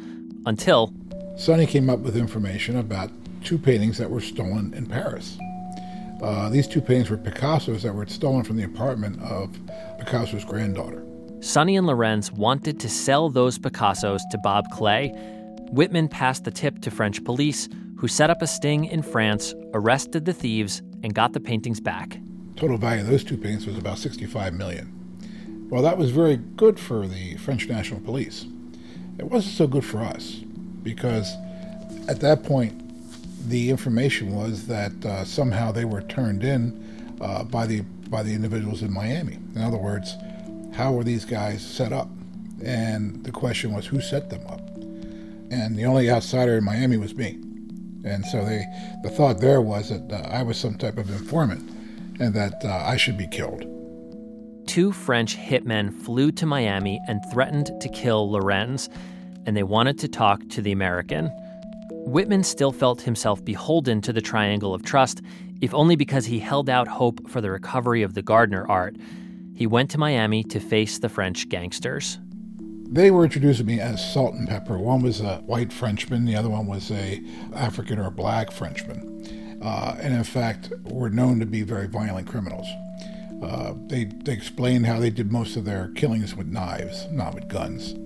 until 0.45 0.93
Sonny 1.39 1.65
came 1.65 1.89
up 1.89 2.01
with 2.01 2.15
information 2.15 2.77
about 2.77 3.11
two 3.45 3.57
paintings 3.57 3.97
that 3.97 4.11
were 4.11 4.21
stolen 4.21 4.75
in 4.75 4.85
Paris. 4.85 5.39
Uh, 6.21 6.51
these 6.51 6.69
two 6.69 6.83
paintings 6.83 7.09
were 7.09 7.17
Picasso's 7.17 7.83
that 7.83 7.95
were 7.95 8.05
stolen 8.05 8.45
from 8.45 8.59
the 8.59 8.65
apartment 8.65 9.23
of 9.23 9.59
Picasso's 9.99 10.45
granddaughter. 10.45 11.08
Sonny 11.41 11.77
and 11.77 11.87
Lorenz 11.87 12.33
wanted 12.33 12.81
to 12.81 12.89
sell 12.89 13.31
those 13.31 13.59
Picassos 13.59 14.21
to 14.31 14.39
Bob 14.39 14.65
Clay. 14.73 15.13
Wittman 15.73 16.11
passed 16.11 16.45
the 16.45 16.51
tip 16.51 16.81
to 16.81 16.91
French 16.91 17.23
police, 17.25 17.69
who 17.97 18.09
set 18.09 18.29
up 18.29 18.43
a 18.43 18.47
sting 18.47 18.87
in 18.87 19.03
France, 19.03 19.55
arrested 19.73 20.25
the 20.25 20.33
thieves, 20.33 20.83
and 21.05 21.15
got 21.15 21.33
the 21.33 21.41
paintings 21.41 21.81
back. 21.81 22.19
Total 22.57 22.77
value 22.77 23.03
of 23.03 23.07
those 23.07 23.23
two 23.23 23.37
paintings 23.37 23.67
was 23.67 23.79
about 23.79 23.99
65 23.99 24.53
million. 24.55 24.93
Well, 25.71 25.83
that 25.83 25.97
was 25.97 26.11
very 26.11 26.37
good 26.37 26.81
for 26.81 27.07
the 27.07 27.37
French 27.37 27.69
National 27.69 28.01
Police. 28.01 28.47
It 29.19 29.25
wasn't 29.25 29.55
so 29.55 29.69
good 29.69 29.85
for 29.85 29.99
us 29.99 30.37
because 30.83 31.35
at 32.09 32.21
that 32.21 32.43
point, 32.43 32.75
the 33.49 33.71
information 33.71 34.35
was 34.35 34.67
that 34.67 34.93
uh, 35.05 35.25
somehow 35.25 35.71
they 35.71 35.85
were 35.85 36.03
turned 36.03 36.43
in 36.43 37.17
uh, 37.21 37.45
by 37.45 37.67
the 37.67 37.83
by 38.11 38.23
the 38.23 38.33
individuals 38.33 38.83
in 38.83 38.93
Miami. 38.93 39.35
In 39.55 39.61
other 39.61 39.77
words, 39.77 40.17
how 40.79 40.93
were 40.93 41.03
these 41.03 41.25
guys 41.25 41.61
set 41.61 41.93
up? 41.93 42.09
And 42.65 43.25
the 43.25 43.33
question 43.33 43.75
was, 43.75 43.85
who 43.85 44.01
set 44.01 44.31
them 44.31 44.47
up? 44.47 44.61
And 45.51 45.77
the 45.77 45.85
only 45.85 46.09
outsider 46.09 46.57
in 46.57 46.63
Miami 46.63 46.97
was 46.97 47.17
me. 47.17 47.31
And 48.05 48.25
so 48.25 48.45
they, 48.45 48.65
the 49.03 49.11
thought 49.11 49.41
there 49.41 49.61
was 49.61 49.89
that 49.89 50.13
uh, 50.13 50.29
I 50.29 50.45
was 50.45 50.57
some 50.57 50.79
type 50.79 50.97
of 50.97 51.11
informant 51.11 51.69
and 52.21 52.33
that 52.35 52.65
uh, 52.65 52.69
I 52.69 52.97
should 52.97 53.19
be 53.19 53.27
killed. 53.27 53.65
Two 54.69 54.93
French 54.93 55.37
hitmen 55.37 55.93
flew 55.93 56.31
to 56.31 56.47
Miami 56.47 57.01
and 57.09 57.21
threatened 57.33 57.73
to 57.81 57.89
kill 57.89 58.31
Lorenz, 58.31 58.89
and 59.47 59.57
they 59.57 59.65
wanted 59.65 59.99
to 59.99 60.07
talk 60.07 60.49
to 60.51 60.63
the 60.63 60.71
American. 60.71 61.29
Wittman 62.07 62.45
still 62.45 62.71
felt 62.71 63.03
himself 63.03 63.45
beholden 63.45 64.01
to 64.03 64.13
the 64.13 64.21
Triangle 64.21 64.75
of 64.75 64.85
Trust, 64.85 65.23
if 65.61 65.75
only 65.75 65.97
because 65.97 66.27
he 66.27 66.39
held 66.39 66.71
out 66.71 66.87
hope 66.87 67.29
for 67.29 67.41
the 67.41 67.51
recovery 67.51 68.03
of 68.03 68.15
the 68.15 68.23
Gardner 68.23 68.65
art. 68.69 68.95
He 69.59 69.67
went 69.67 69.91
to 69.91 69.99
Miami 69.99 70.45
to 70.45 70.61
face 70.61 71.01
the 71.01 71.09
French 71.09 71.49
gangsters. 71.49 72.21
They 72.61 73.11
were 73.11 73.25
introducing 73.25 73.67
me 73.67 73.81
as 73.81 74.13
salt 74.13 74.35
and 74.35 74.47
pepper. 74.47 74.79
One 74.79 75.03
was 75.03 75.21
a 75.21 75.39
white 75.39 75.73
Frenchman, 75.73 76.27
the 76.27 76.37
other 76.37 76.49
one 76.49 76.69
was 76.69 76.93
a 76.93 77.21
African 77.53 77.99
or 77.99 78.09
black 78.13 78.53
Frenchman, 78.53 79.59
uh, 79.61 79.97
and 79.99 80.15
in 80.15 80.23
fact 80.23 80.73
were 80.85 81.11
known 81.11 81.41
to 81.41 81.45
be 81.45 81.63
very 81.63 81.89
violent 81.89 82.29
criminals. 82.29 82.69
Uh, 83.43 83.75
they, 83.89 84.05
they 84.05 84.33
explained 84.33 84.87
how 84.87 85.01
they 85.01 85.11
did 85.11 85.33
most 85.33 85.57
of 85.57 85.65
their 85.65 85.89
killings 85.97 86.37
with 86.37 86.47
knives, 86.47 87.09
not 87.11 87.35
with 87.35 87.49
guns. 87.49 87.97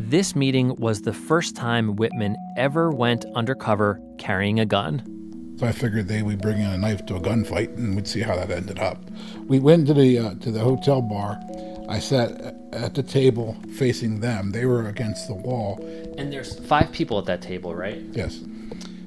This 0.00 0.36
meeting 0.36 0.76
was 0.76 1.02
the 1.02 1.12
first 1.12 1.56
time 1.56 1.96
Wittman 1.96 2.36
ever 2.56 2.92
went 2.92 3.24
undercover 3.34 4.00
carrying 4.16 4.60
a 4.60 4.64
gun. 4.64 5.21
So 5.62 5.68
I 5.68 5.70
figured 5.70 6.08
they 6.08 6.22
would 6.22 6.42
bring 6.42 6.58
in 6.58 6.66
a 6.66 6.76
knife 6.76 7.06
to 7.06 7.14
a 7.14 7.20
gunfight, 7.20 7.76
and 7.76 7.94
we'd 7.94 8.08
see 8.08 8.22
how 8.22 8.34
that 8.34 8.50
ended 8.50 8.80
up. 8.80 9.00
We 9.46 9.60
went 9.60 9.86
to 9.86 9.94
the 9.94 10.18
uh, 10.18 10.34
to 10.40 10.50
the 10.50 10.58
hotel 10.58 11.00
bar. 11.00 11.40
I 11.88 12.00
sat 12.00 12.56
at 12.72 12.94
the 12.94 13.02
table 13.04 13.56
facing 13.76 14.18
them. 14.18 14.50
They 14.50 14.66
were 14.66 14.88
against 14.88 15.28
the 15.28 15.34
wall. 15.34 15.78
And 16.18 16.32
there's 16.32 16.58
five 16.66 16.90
people 16.90 17.16
at 17.20 17.26
that 17.26 17.42
table, 17.42 17.76
right? 17.76 18.02
Yes, 18.10 18.40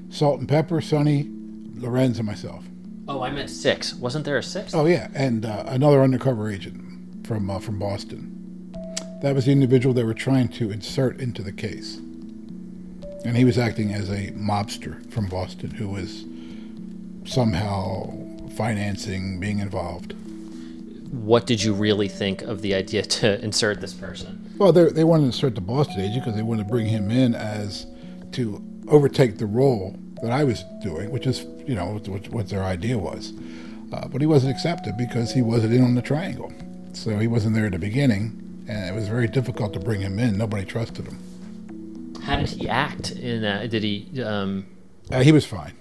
salt 0.09 0.39
and 0.39 0.47
pepper, 0.47 0.79
Sonny, 0.79 1.29
Lorenz, 1.73 2.19
and 2.19 2.25
myself. 2.25 2.63
Oh, 3.09 3.21
I 3.21 3.31
meant 3.31 3.49
six. 3.49 3.93
Wasn't 3.93 4.23
there 4.23 4.37
a 4.37 4.43
sixth? 4.43 4.73
Oh 4.73 4.85
yeah, 4.85 5.09
and 5.13 5.45
uh, 5.45 5.65
another 5.67 6.01
undercover 6.01 6.49
agent 6.49 7.27
from 7.27 7.49
uh, 7.49 7.59
from 7.59 7.79
Boston. 7.79 8.71
That 9.21 9.35
was 9.35 9.43
the 9.43 9.51
individual 9.51 9.93
they 9.93 10.05
were 10.05 10.13
trying 10.13 10.47
to 10.53 10.71
insert 10.71 11.19
into 11.19 11.43
the 11.43 11.51
case, 11.51 11.97
and 13.25 13.35
he 13.35 13.43
was 13.43 13.57
acting 13.57 13.91
as 13.91 14.09
a 14.09 14.31
mobster 14.31 15.11
from 15.11 15.27
Boston 15.27 15.71
who 15.71 15.89
was 15.89 16.23
somehow 17.25 18.11
financing 18.55 19.39
being 19.39 19.59
involved. 19.59 20.13
What 21.11 21.45
did 21.45 21.63
you 21.63 21.73
really 21.73 22.07
think 22.07 22.41
of 22.41 22.61
the 22.61 22.73
idea 22.75 23.01
to 23.19 23.43
insert 23.43 23.81
this 23.81 23.93
person? 23.93 24.53
Well, 24.57 24.71
they 24.71 24.85
they 24.89 25.03
wanted 25.03 25.23
to 25.23 25.27
insert 25.27 25.55
the 25.55 25.61
Boston 25.61 26.01
agent 26.01 26.23
because 26.23 26.35
they 26.35 26.41
wanted 26.43 26.63
to 26.63 26.69
bring 26.69 26.85
him 26.85 27.11
in 27.11 27.35
as 27.35 27.85
to 28.33 28.63
overtake 28.87 29.37
the 29.37 29.45
role 29.45 29.97
that 30.21 30.31
I 30.31 30.43
was 30.43 30.63
doing, 30.81 31.11
which 31.11 31.27
is 31.27 31.45
you 31.67 31.75
know 31.75 31.99
what, 32.05 32.27
what 32.29 32.49
their 32.49 32.63
idea 32.63 32.97
was. 32.97 33.33
Uh, 33.93 34.07
but 34.07 34.19
he 34.21 34.27
wasn't 34.27 34.51
accepted 34.51 34.97
because 34.97 35.31
he 35.31 35.41
wasn't 35.41 35.73
in 35.73 35.83
on 35.83 35.95
the 35.95 36.01
triangle, 36.01 36.51
so 36.93 37.17
he 37.19 37.27
wasn't 37.27 37.53
there 37.53 37.65
at 37.65 37.71
the 37.71 37.79
beginning, 37.79 38.65
and 38.67 38.89
it 38.89 38.93
was 38.97 39.07
very 39.07 39.27
difficult 39.27 39.73
to 39.73 39.79
bring 39.79 40.01
him 40.01 40.17
in. 40.19 40.37
Nobody 40.37 40.65
trusted 40.65 41.05
him. 41.05 41.19
How 42.23 42.37
did 42.37 42.49
he 42.49 42.67
act 42.67 43.11
in 43.11 43.41
that? 43.43 43.69
Did 43.69 43.83
he? 43.83 44.21
Um, 44.23 44.65
Uh, 45.11 45.21
he 45.21 45.31
was 45.31 45.45
fine. 45.45 45.73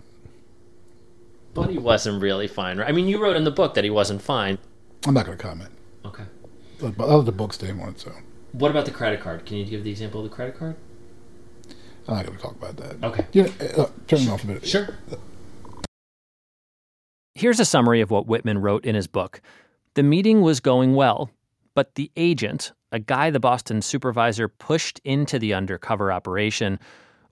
But 1.54 1.70
he 1.70 1.78
wasn't 1.78 2.20
really 2.20 2.48
fine, 2.48 2.78
right? 2.78 2.88
I 2.88 2.92
mean, 2.92 3.06
you 3.06 3.22
wrote 3.22 3.36
in 3.36 3.44
the 3.44 3.50
book 3.50 3.74
that 3.74 3.84
he 3.84 3.90
wasn't 3.90 4.20
fine. 4.20 4.58
I'm 5.06 5.14
not 5.14 5.24
going 5.24 5.38
to 5.38 5.42
comment. 5.42 5.70
Okay. 6.04 6.24
But, 6.80 6.96
but 6.96 7.08
I'll 7.08 7.18
let 7.18 7.26
the 7.26 7.32
book 7.32 7.52
stay 7.52 7.70
on 7.70 7.88
its 7.88 8.06
own. 8.06 8.22
What 8.52 8.70
about 8.70 8.84
the 8.84 8.90
credit 8.90 9.20
card? 9.20 9.46
Can 9.46 9.56
you 9.56 9.64
give 9.64 9.84
the 9.84 9.90
example 9.90 10.24
of 10.24 10.28
the 10.28 10.34
credit 10.34 10.58
card? 10.58 10.76
I'm 12.06 12.16
not 12.16 12.26
going 12.26 12.36
to 12.36 12.42
talk 12.42 12.56
about 12.56 12.76
that. 12.76 13.02
Okay. 13.04 13.26
You 13.32 13.44
know, 13.44 13.52
uh, 13.78 13.86
turn 14.06 14.20
it 14.20 14.28
off 14.28 14.44
a 14.44 14.46
minute. 14.46 14.66
Sure. 14.66 14.96
Here's 17.34 17.60
a 17.60 17.64
summary 17.64 18.00
of 18.00 18.10
what 18.10 18.26
Wittman 18.26 18.60
wrote 18.60 18.84
in 18.84 18.94
his 18.94 19.06
book. 19.06 19.40
The 19.94 20.02
meeting 20.02 20.40
was 20.40 20.60
going 20.60 20.94
well. 20.94 21.30
But 21.74 21.96
the 21.96 22.12
agent, 22.16 22.72
a 22.92 23.00
guy 23.00 23.30
the 23.30 23.40
Boston 23.40 23.82
supervisor 23.82 24.46
pushed 24.46 25.00
into 25.02 25.40
the 25.40 25.54
undercover 25.54 26.12
operation, 26.12 26.78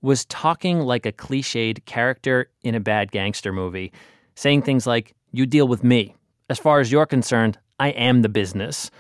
was 0.01 0.25
talking 0.25 0.81
like 0.81 1.07
a 1.07 1.13
cliched 1.13 1.85
character 1.85 2.51
in 2.63 2.75
a 2.75 2.81
bad 2.81 3.13
gangster 3.13 3.53
movie, 3.53 3.93
saying 4.35 4.63
things 4.63 4.87
like, 4.87 5.15
You 5.33 5.47
deal 5.47 5.69
with 5.69 5.85
me. 5.85 6.15
As 6.49 6.59
far 6.59 6.81
as 6.81 6.93
you're 6.93 7.07
concerned, 7.07 7.59
I 7.79 7.89
am 7.91 8.23
the 8.23 8.29
business. 8.29 8.91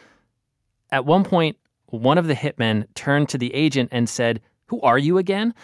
At 0.91 1.07
one 1.07 1.25
point, 1.25 1.57
one 1.87 2.19
of 2.19 2.27
the 2.27 2.35
hitmen 2.35 2.87
turned 2.95 3.29
to 3.31 3.39
the 3.39 3.53
agent 3.55 3.91
and 3.93 4.09
said, 4.09 4.41
Who 4.67 4.81
are 4.81 4.99
you 4.99 5.19
again? 5.19 5.55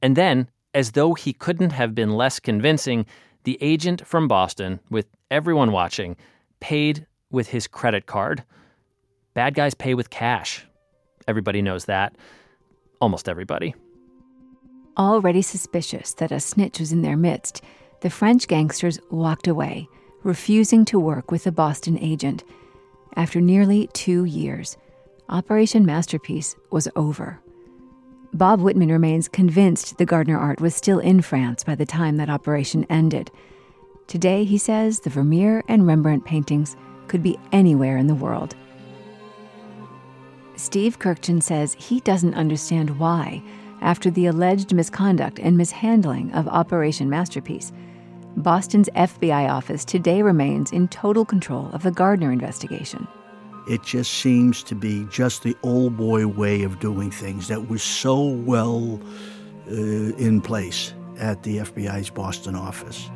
And 0.00 0.16
then, 0.16 0.48
as 0.74 0.92
though 0.92 1.14
he 1.14 1.32
couldn't 1.32 1.72
have 1.72 1.94
been 1.94 2.12
less 2.12 2.40
convincing, 2.40 3.06
the 3.44 3.58
agent 3.60 4.06
from 4.06 4.28
Boston, 4.28 4.80
with 4.90 5.06
everyone 5.30 5.72
watching, 5.72 6.16
paid 6.60 7.06
with 7.30 7.48
his 7.48 7.66
credit 7.66 8.06
card. 8.06 8.44
Bad 9.34 9.54
guys 9.54 9.74
pay 9.74 9.94
with 9.94 10.10
cash. 10.10 10.66
Everybody 11.26 11.62
knows 11.62 11.86
that. 11.86 12.14
Almost 13.00 13.28
everybody. 13.28 13.74
Already 14.98 15.42
suspicious 15.42 16.12
that 16.14 16.32
a 16.32 16.40
snitch 16.40 16.78
was 16.78 16.92
in 16.92 17.02
their 17.02 17.16
midst, 17.16 17.62
the 18.02 18.10
French 18.10 18.48
gangsters 18.48 18.98
walked 19.10 19.46
away, 19.46 19.88
refusing 20.24 20.84
to 20.84 20.98
work 20.98 21.30
with 21.30 21.44
the 21.44 21.52
Boston 21.52 21.96
agent. 22.00 22.42
After 23.14 23.40
nearly 23.40 23.88
two 23.92 24.24
years, 24.24 24.76
Operation 25.28 25.86
Masterpiece 25.86 26.56
was 26.70 26.88
over. 26.96 27.38
Bob 28.34 28.60
Wittman 28.60 28.90
remains 28.90 29.28
convinced 29.28 29.98
the 29.98 30.04
Gardner 30.04 30.36
art 30.36 30.60
was 30.60 30.74
still 30.74 30.98
in 30.98 31.22
France 31.22 31.62
by 31.62 31.76
the 31.76 31.86
time 31.86 32.16
that 32.16 32.28
operation 32.28 32.84
ended. 32.90 33.30
Today, 34.08 34.42
he 34.42 34.58
says 34.58 35.00
the 35.00 35.10
Vermeer 35.10 35.62
and 35.68 35.86
Rembrandt 35.86 36.24
paintings 36.24 36.76
could 37.06 37.22
be 37.22 37.38
anywhere 37.52 37.98
in 37.98 38.08
the 38.08 38.16
world. 38.16 38.56
Steve 40.56 40.98
Kurkjian 40.98 41.42
says 41.42 41.74
he 41.74 42.00
doesn't 42.00 42.34
understand 42.34 42.98
why, 42.98 43.42
after 43.80 44.10
the 44.10 44.26
alleged 44.26 44.74
misconduct 44.74 45.38
and 45.38 45.56
mishandling 45.56 46.32
of 46.32 46.48
Operation 46.48 47.08
Masterpiece, 47.08 47.72
Boston's 48.36 48.88
FBI 48.94 49.50
office 49.50 49.84
today 49.84 50.22
remains 50.22 50.72
in 50.72 50.88
total 50.88 51.24
control 51.24 51.68
of 51.72 51.82
the 51.82 51.90
Gardner 51.90 52.32
investigation. 52.32 53.06
It 53.68 53.82
just 53.82 54.10
seems 54.12 54.62
to 54.64 54.74
be 54.74 55.06
just 55.10 55.42
the 55.42 55.56
old 55.62 55.96
boy 55.96 56.26
way 56.26 56.62
of 56.62 56.80
doing 56.80 57.10
things 57.10 57.48
that 57.48 57.68
was 57.68 57.82
so 57.82 58.20
well 58.22 59.00
uh, 59.70 59.74
in 59.74 60.40
place 60.40 60.94
at 61.18 61.42
the 61.42 61.58
FBI's 61.58 62.10
Boston 62.10 62.56
office. 62.56 63.10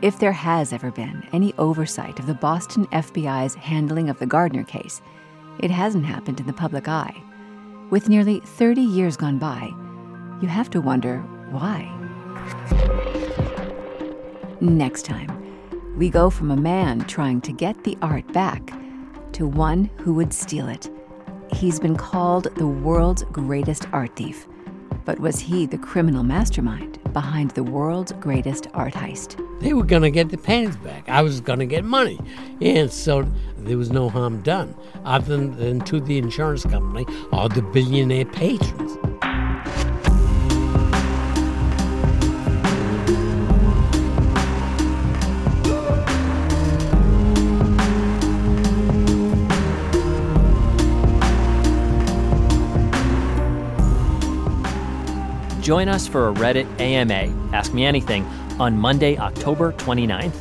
If 0.00 0.18
there 0.18 0.32
has 0.32 0.72
ever 0.72 0.90
been 0.90 1.26
any 1.32 1.52
oversight 1.58 2.18
of 2.18 2.26
the 2.26 2.34
Boston 2.34 2.86
FBI's 2.86 3.54
handling 3.54 4.08
of 4.08 4.18
the 4.18 4.26
Gardner 4.26 4.64
case, 4.64 5.02
it 5.60 5.70
hasn't 5.70 6.06
happened 6.06 6.40
in 6.40 6.46
the 6.46 6.52
public 6.52 6.88
eye. 6.88 7.22
With 7.90 8.08
nearly 8.08 8.40
30 8.40 8.80
years 8.80 9.16
gone 9.16 9.38
by, 9.38 9.70
you 10.40 10.48
have 10.48 10.70
to 10.70 10.80
wonder 10.80 11.18
why. 11.50 11.94
Next 14.60 15.04
time, 15.04 15.30
we 15.96 16.10
go 16.10 16.30
from 16.30 16.50
a 16.50 16.56
man 16.56 17.02
trying 17.02 17.40
to 17.42 17.52
get 17.52 17.84
the 17.84 17.96
art 18.02 18.26
back 18.32 18.72
to 19.32 19.46
one 19.46 19.88
who 19.98 20.12
would 20.14 20.32
steal 20.32 20.68
it. 20.68 20.90
He's 21.52 21.78
been 21.78 21.94
called 21.94 22.48
the 22.56 22.66
world's 22.66 23.22
greatest 23.30 23.86
art 23.92 24.16
thief. 24.16 24.48
But 25.04 25.20
was 25.20 25.38
he 25.38 25.64
the 25.64 25.78
criminal 25.78 26.24
mastermind 26.24 26.98
behind 27.12 27.52
the 27.52 27.62
world's 27.62 28.10
greatest 28.14 28.66
art 28.74 28.94
heist? 28.94 29.40
They 29.60 29.74
were 29.74 29.84
going 29.84 30.02
to 30.02 30.10
get 30.10 30.30
the 30.30 30.38
paintings 30.38 30.76
back. 30.76 31.08
I 31.08 31.22
was 31.22 31.40
going 31.40 31.60
to 31.60 31.66
get 31.66 31.84
money. 31.84 32.18
And 32.60 32.90
so 32.90 33.30
there 33.58 33.78
was 33.78 33.92
no 33.92 34.08
harm 34.08 34.42
done, 34.42 34.74
other 35.04 35.36
than 35.36 35.82
to 35.82 36.00
the 36.00 36.18
insurance 36.18 36.64
company 36.64 37.06
or 37.32 37.48
the 37.48 37.62
billionaire 37.62 38.24
patrons. 38.24 38.98
Join 55.68 55.86
us 55.86 56.08
for 56.08 56.30
a 56.30 56.32
Reddit 56.32 56.80
AMA, 56.80 57.54
Ask 57.54 57.74
Me 57.74 57.84
Anything, 57.84 58.24
on 58.58 58.74
Monday, 58.74 59.18
October 59.18 59.74
29th. 59.74 60.32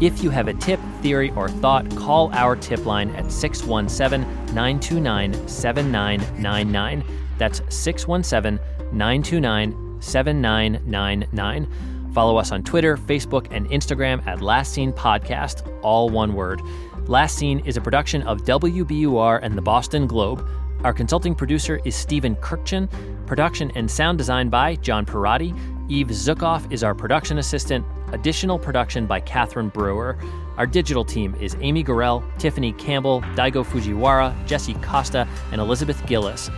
If 0.00 0.22
you 0.22 0.30
have 0.30 0.48
a 0.48 0.54
tip, 0.54 0.80
theory, 1.02 1.30
or 1.32 1.50
thought, 1.50 1.94
call 1.96 2.32
our 2.32 2.56
tip 2.56 2.86
line 2.86 3.10
at 3.10 3.30
617 3.30 4.22
929 4.54 5.46
7999. 5.46 7.04
That's 7.36 7.60
617 7.68 8.58
929 8.90 10.00
7999. 10.00 12.12
Follow 12.14 12.38
us 12.38 12.50
on 12.50 12.62
Twitter, 12.62 12.96
Facebook, 12.96 13.48
and 13.50 13.68
Instagram 13.68 14.26
at 14.26 14.40
Last 14.40 14.72
Seen 14.72 14.94
Podcast, 14.94 15.70
all 15.82 16.08
one 16.08 16.32
word. 16.32 16.62
Last 17.06 17.36
Seen 17.36 17.58
is 17.66 17.76
a 17.76 17.82
production 17.82 18.22
of 18.22 18.44
WBUR 18.44 19.40
and 19.42 19.58
the 19.58 19.62
Boston 19.62 20.06
Globe. 20.06 20.48
Our 20.82 20.94
consulting 20.94 21.34
producer 21.34 21.78
is 21.84 21.94
Stephen 21.94 22.36
Kurkjian. 22.36 22.88
Production 23.26 23.70
and 23.74 23.90
sound 23.90 24.16
design 24.16 24.48
by 24.48 24.76
John 24.76 25.04
Parati. 25.04 25.52
Eve 25.90 26.06
Zuckoff 26.06 26.72
is 26.72 26.82
our 26.82 26.94
production 26.94 27.36
assistant. 27.36 27.84
Additional 28.12 28.58
production 28.58 29.04
by 29.04 29.20
Catherine 29.20 29.68
Brewer. 29.68 30.16
Our 30.56 30.66
digital 30.66 31.04
team 31.04 31.34
is 31.38 31.54
Amy 31.60 31.84
Gorell, 31.84 32.24
Tiffany 32.38 32.72
Campbell, 32.72 33.20
Daigo 33.34 33.62
Fujiwara, 33.62 34.34
Jesse 34.46 34.72
Costa, 34.74 35.28
and 35.52 35.60
Elizabeth 35.60 36.04
Gillis. 36.06 36.48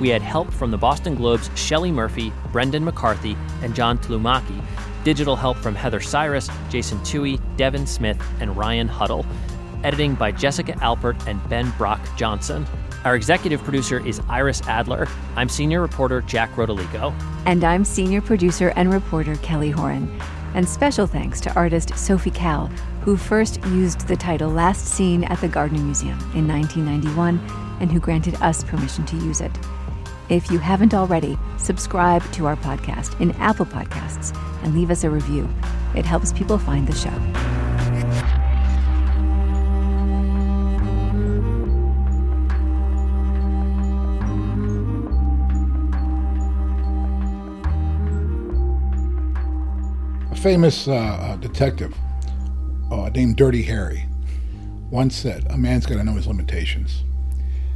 We 0.00 0.08
had 0.08 0.22
help 0.22 0.52
from 0.52 0.72
the 0.72 0.76
Boston 0.76 1.14
Globe's 1.14 1.48
Shelley 1.54 1.92
Murphy, 1.92 2.32
Brendan 2.50 2.84
McCarthy, 2.84 3.36
and 3.62 3.76
John 3.76 3.96
Tlumaki. 3.98 4.60
Digital 5.04 5.36
help 5.36 5.56
from 5.56 5.76
Heather 5.76 6.00
Ciras, 6.00 6.50
Jason 6.68 6.98
Tuohey, 6.98 7.40
Devin 7.56 7.86
Smith, 7.86 8.20
and 8.40 8.56
Ryan 8.56 8.88
Huddle. 8.88 9.24
Editing 9.84 10.16
by 10.16 10.32
Jessica 10.32 10.72
Alpert 10.72 11.28
and 11.28 11.48
Ben 11.48 11.70
Brock 11.78 12.00
Johnson. 12.16 12.66
Our 13.08 13.16
executive 13.16 13.64
producer 13.64 14.06
is 14.06 14.20
Iris 14.28 14.60
Adler. 14.68 15.08
I'm 15.34 15.48
senior 15.48 15.80
reporter 15.80 16.20
Jack 16.20 16.52
Rodolico. 16.56 17.18
And 17.46 17.64
I'm 17.64 17.82
senior 17.82 18.20
producer 18.20 18.74
and 18.76 18.92
reporter 18.92 19.34
Kelly 19.36 19.70
Horan. 19.70 20.20
And 20.52 20.68
special 20.68 21.06
thanks 21.06 21.40
to 21.40 21.54
artist 21.54 21.96
Sophie 21.96 22.30
Calle, 22.30 22.66
who 23.00 23.16
first 23.16 23.64
used 23.68 24.06
the 24.08 24.16
title 24.16 24.50
Last 24.50 24.84
Seen 24.84 25.24
at 25.24 25.40
the 25.40 25.48
Gardner 25.48 25.78
Museum 25.78 26.18
in 26.34 26.46
1991 26.46 27.38
and 27.80 27.90
who 27.90 27.98
granted 27.98 28.34
us 28.42 28.62
permission 28.62 29.06
to 29.06 29.16
use 29.16 29.40
it. 29.40 29.58
If 30.28 30.50
you 30.50 30.58
haven't 30.58 30.92
already, 30.92 31.38
subscribe 31.56 32.30
to 32.32 32.44
our 32.44 32.56
podcast 32.56 33.18
in 33.22 33.30
Apple 33.36 33.64
Podcasts 33.64 34.36
and 34.62 34.74
leave 34.74 34.90
us 34.90 35.04
a 35.04 35.08
review. 35.08 35.48
It 35.96 36.04
helps 36.04 36.34
people 36.34 36.58
find 36.58 36.86
the 36.86 36.94
show. 36.94 37.57
Famous 50.38 50.86
uh, 50.86 50.94
uh, 50.94 51.36
detective 51.36 51.92
uh, 52.92 53.10
named 53.12 53.36
Dirty 53.36 53.62
Harry 53.62 54.06
once 54.88 55.16
said, 55.16 55.44
A 55.50 55.58
man's 55.58 55.84
got 55.84 55.96
to 55.96 56.04
know 56.04 56.12
his 56.12 56.28
limitations. 56.28 57.02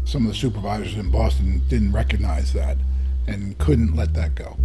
Some 0.05 0.25
of 0.27 0.33
the 0.33 0.39
supervisors 0.39 0.95
in 0.95 1.11
Boston 1.11 1.61
didn't 1.69 1.93
recognize 1.93 2.53
that 2.53 2.79
and 3.27 3.59
couldn't 3.59 3.97
let 3.97 4.15
that 4.15 4.37
go. 4.37 4.57